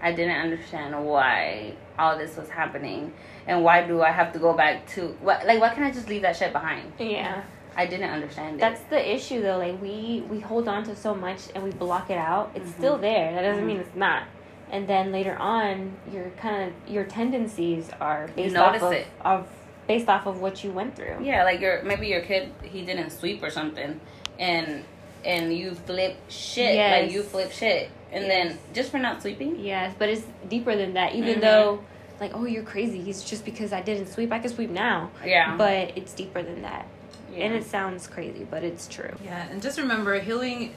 [0.00, 3.12] I didn't understand why all this was happening,
[3.46, 5.46] and why do I have to go back to what?
[5.46, 6.92] Like, why can't I just leave that shit behind?
[6.98, 7.42] Yeah.
[7.76, 8.60] I didn't understand it.
[8.60, 9.58] That's the issue though.
[9.58, 12.50] Like we we hold on to so much and we block it out.
[12.54, 12.78] It's Mhm.
[12.78, 13.32] still there.
[13.32, 13.66] That doesn't Mhm.
[13.66, 14.24] mean it's not.
[14.72, 18.92] And then later on, your kind of your tendencies are You based notice off of,
[18.98, 19.06] it.
[19.24, 19.46] of
[19.86, 21.18] based off of what you went through.
[21.22, 24.00] yeah, like your maybe your kid he didn't sweep or something,
[24.38, 24.82] and
[25.24, 27.02] and you flip shit yes.
[27.02, 29.60] like you flip shit, and then just for not sweeping.
[29.60, 31.14] Yes, but it's deeper than that.
[31.14, 31.40] Even Mhm.
[31.42, 31.84] though,
[32.18, 33.00] like, oh, you're crazy.
[33.00, 34.32] He's just because I didn't sweep.
[34.32, 35.10] I can sweep now.
[35.24, 36.86] Yeah, But it's deeper than that.
[37.32, 37.44] yeah.
[37.44, 39.14] And it sounds crazy, but it's true.
[39.24, 40.72] Yeah, and just remember, healing,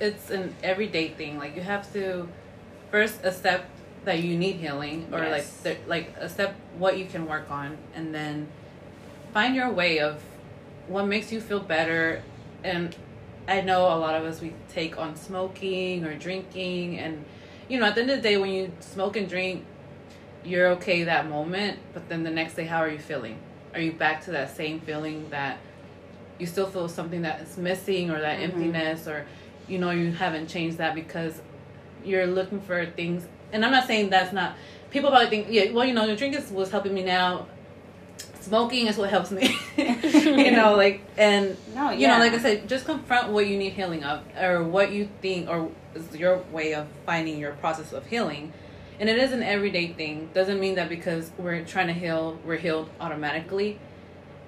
[0.00, 1.38] it's an everyday thing.
[1.38, 2.28] Like you have to
[2.90, 3.66] first accept
[4.04, 5.30] that you need healing, or Yes.
[5.30, 8.48] like th- like accept what you can work on, and then
[9.34, 10.22] find your way of
[10.86, 12.22] what makes you feel better.
[12.64, 12.94] And
[13.46, 17.24] I know a lot of us we take on smoking or drinking, and
[17.68, 19.64] you know at the end of the day, when you smoke and drink,
[20.44, 23.38] you're okay that moment, but then the next day, how are you feeling?
[23.74, 25.58] Are you back to that same feeling that
[26.38, 28.42] you still feel something that is missing or that Mhm.
[28.44, 29.26] emptiness or
[29.66, 31.42] you know you haven't changed that because
[32.08, 34.56] you're looking for things and i'm not saying that's not
[34.90, 37.46] people probably think yeah well you know the drink is what's helping me now.
[38.40, 39.58] Smoking is what helps me.
[39.76, 41.92] You know like and no, yeah.
[41.92, 45.08] you know like i said just confront what you need healing of or what you
[45.20, 48.52] think or is your way of finding your process of healing.
[49.00, 50.30] And it is an everyday thing.
[50.34, 53.78] Doesn't mean that because we're trying to heal we're healed automatically.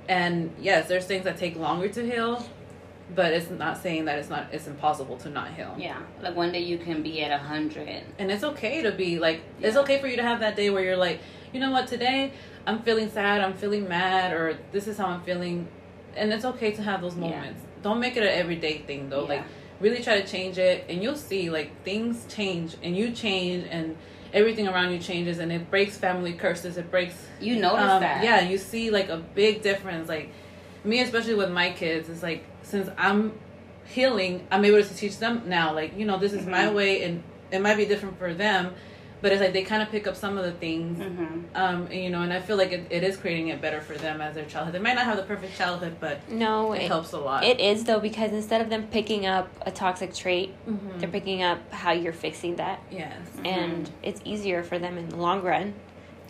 [0.08, 2.46] And yes there's things that take longer to heal
[3.14, 6.52] but it's not saying that it's not it's impossible to not heal yeah, like one
[6.52, 8.02] day you can be at a hundred.
[8.18, 10.82] and it's okay to be like it's okay for you to have that day where
[10.84, 11.20] you're like
[11.52, 12.32] you know what today
[12.66, 15.66] i'm feeling sad i'm feeling mad or this is how i'm feeling
[16.16, 17.20] and it's okay to have those Yeah.
[17.30, 19.28] moments don't make it an everyday thing though Yeah.
[19.28, 19.44] like
[19.80, 23.96] really try to change it and you'll see like things change and you change and
[24.32, 28.22] everything around you changes and it breaks family curses it breaks You notice um, that?
[28.22, 30.30] yeah you see like a big difference like
[30.84, 33.32] me especially with my kids it's like since i'm
[33.86, 36.74] healing i'm able to teach them now like you know this is my Mhm.
[36.74, 38.72] way and it might be different for them
[39.22, 41.56] but it's like they kind of pick up some of the things Mm-hmm.
[41.56, 43.94] um and, you know and i feel like it, it is creating it better for
[43.94, 46.88] them as their childhood they might not have the perfect childhood but No, it, it,
[46.88, 50.54] helps a lot it is, though, because instead of them picking up a toxic trait,
[50.68, 51.00] Mhm.
[51.00, 52.78] they're picking up how you're fixing that.
[52.90, 55.74] yes And it's easier for them in the long run.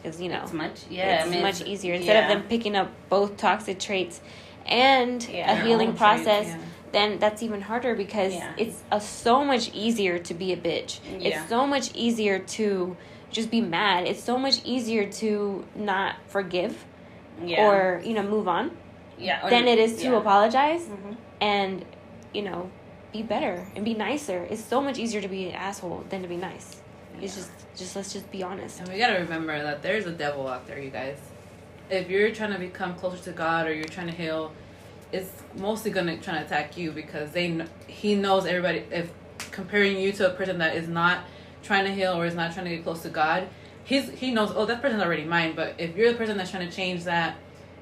[0.02, 1.92] Because, you know, It's much, yeah, it's I mean, much it's- easier.
[1.92, 2.22] Instead yeah.
[2.22, 4.22] of them picking up both toxic traits
[4.70, 5.52] and Yeah.
[5.52, 6.92] a healing process, traits, yeah.
[6.92, 8.52] then that's even harder because Yeah.
[8.56, 11.00] it's a, so much easier to be a bitch.
[11.18, 11.28] Yeah.
[11.28, 12.96] It's so much easier to
[13.30, 14.06] just be mad.
[14.06, 16.84] It's so much easier to not forgive
[17.44, 17.66] yeah.
[17.66, 18.70] or, you know, move on
[19.18, 20.18] yeah, than it is to yeah.
[20.18, 20.82] apologize.
[20.86, 21.16] Mhm.
[21.40, 21.84] And,
[22.34, 22.70] you know,
[23.12, 24.46] be better and be nicer.
[24.50, 26.80] It's so much easier to be an asshole than to be nice.
[27.20, 28.80] It's just just let's just be honest.
[28.80, 31.18] And we gotta remember that there's a devil out there, you guys.
[31.90, 34.52] If you're trying to become closer to God or you're trying to heal,
[35.12, 38.84] it's mostly gonna try to attack you because they kn- he knows everybody.
[38.90, 39.10] If
[39.50, 41.24] comparing you to a person that is not
[41.62, 43.48] trying to heal or is not trying to get close to God,
[43.82, 44.52] he's he knows.
[44.54, 45.54] Oh, that person's already mine.
[45.56, 47.36] But if you're the person that's trying to change that,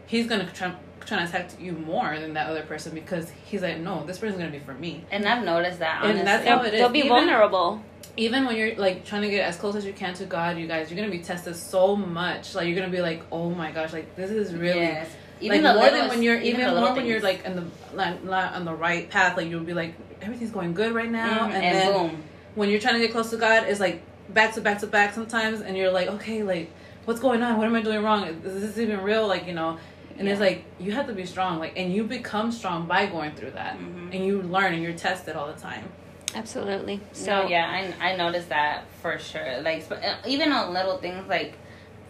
[0.07, 3.79] he's gonna try trying to attack you more than that other person because he's like,
[3.79, 5.05] no, this person's gonna be for me.
[5.11, 6.05] And I've noticed that.
[6.05, 6.81] And that's They'll, how it is.
[6.81, 7.83] they'll be Even- vulnerable.
[8.19, 10.67] Even when you're like trying to get as close as you can to God, you
[10.67, 12.55] guys, you're gonna be tested so much.
[12.55, 15.09] Like you're gonna be like, oh my gosh, like this is really Yes.
[15.41, 17.65] like the more little- than when you're even, the more when you're like in the
[17.95, 19.37] like, not on the right path.
[19.37, 22.23] Like you'll be like everything's going good right now, Mhm, and, and then boom.
[22.57, 25.15] when you're trying to get close to God, it's like back to back to back
[25.15, 26.71] sometimes, and you're like, okay, like
[27.05, 27.57] what's going on?
[27.57, 28.25] What am I doing wrong?
[28.25, 29.27] Is this even real?
[29.29, 29.79] Like you know.
[30.19, 33.31] And it's like you have to be strong, like, and you become strong by going
[33.37, 34.13] through that, Mhm.
[34.13, 35.85] and you learn, and you're tested all the time.
[36.35, 37.01] Absolutely.
[37.13, 37.67] So So yeah,
[38.01, 39.61] I I noticed that for sure.
[39.63, 41.55] Like sp- uh, even on little things, like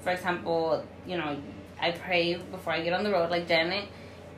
[0.02, 1.36] for example, you know,
[1.80, 3.84] I pray before I get on the road, like Janet,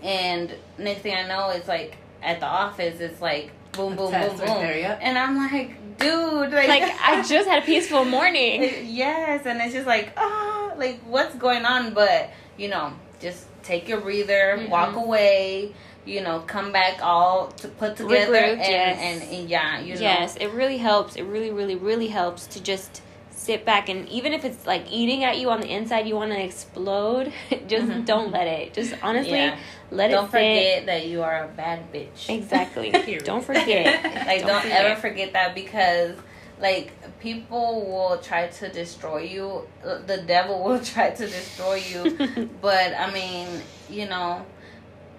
[0.03, 4.13] and next thing I know, it's like at the office, it's like boom, boom, boom,
[4.13, 4.99] Test boom, there, yep.
[5.03, 8.85] and I'm like, dude, like, like I just had a peaceful morning.
[8.87, 11.95] yes, and it's just like ah, like what's going on?
[11.95, 14.69] But you know, just take your breather, Mhm.
[14.69, 15.75] walk away.
[16.07, 18.99] You know, come back all to put together, Regrouped, and, yes.
[19.01, 21.17] and and yeah, you know, Yes, it really helps.
[21.17, 25.25] It really, really, really helps to just sit back and even if it's like eating
[25.25, 27.33] at you on the inside, you want to explode.
[27.69, 28.05] Just Mhm.
[28.05, 28.75] don't let it.
[28.75, 29.57] Just honestly, Yeah.
[29.91, 30.31] let don't it sit.
[30.31, 32.29] forget that you are a bad bitch.
[32.29, 32.91] Exactly.
[33.25, 34.03] Don't forget.
[34.27, 34.85] Like Don't don't, forget.
[34.85, 36.17] ever forget that because
[36.61, 39.67] like people will try to destroy you.
[39.83, 42.51] The devil will try to destroy you.
[42.61, 43.47] but I mean,
[43.89, 44.45] you know,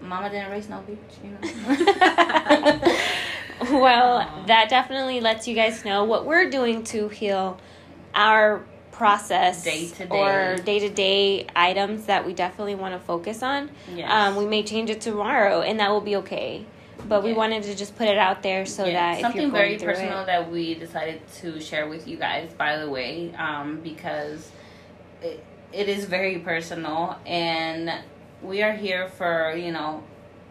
[0.02, 1.40] mama didn't raise no bitch, you know.
[3.80, 4.46] well, Aw.
[4.48, 7.60] that definitely lets you guys know what we're doing to heal
[8.14, 10.64] our process Day to or day.
[10.64, 13.72] day to day items that we definitely want to focus on.
[13.96, 14.12] Yes.
[14.12, 16.66] Um, we may change it tomorrow, and that will be okay.
[17.08, 19.52] But we wanted to just put it out there so Yeah, that if something you're
[19.52, 23.34] going very personal it, that we decided to share with you guys by the way
[23.36, 24.52] um, because
[25.24, 25.44] it,
[25.74, 27.92] it is very personal and
[28.42, 30.04] we are here for you know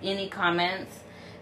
[0.02, 0.94] any comments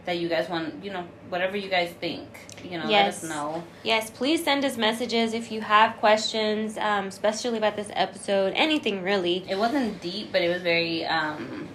[0.04, 2.26] that you guys want you know whatever you guys think
[2.64, 3.22] you know Yes.
[3.22, 7.76] let us know yes, please send us messages if you have questions, um, especially about
[7.76, 8.52] this episode.
[8.56, 9.44] Anything really.
[9.48, 11.68] it wasn't deep but it was very um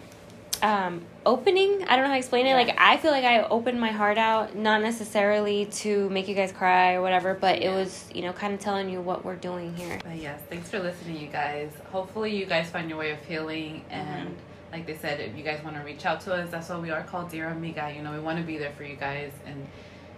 [0.61, 1.83] um, opening.
[1.89, 2.51] I don't know how to explain it.
[2.51, 2.55] Yeah.
[2.55, 6.53] Like I feel like I opened my heart out, not necessarily to make you guys
[6.53, 9.75] cry or whatever, but it was you know kind of telling you what we're doing
[9.75, 9.99] here.
[10.03, 11.69] But yes, thanks for listening, you guys.
[11.91, 13.83] Hopefully, you guys find your way of healing.
[13.89, 14.37] And
[14.73, 16.89] like they said, if you guys want to reach out to us, that's why we
[16.89, 17.93] are called Dear Amiga.
[17.95, 19.31] You know, we want to be there for you guys.
[19.45, 19.67] And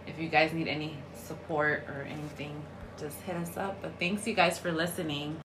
[0.07, 2.63] if you guys need any support or anything,
[2.97, 3.81] just hit us up.
[3.81, 5.41] But thanks, you guys, for listening.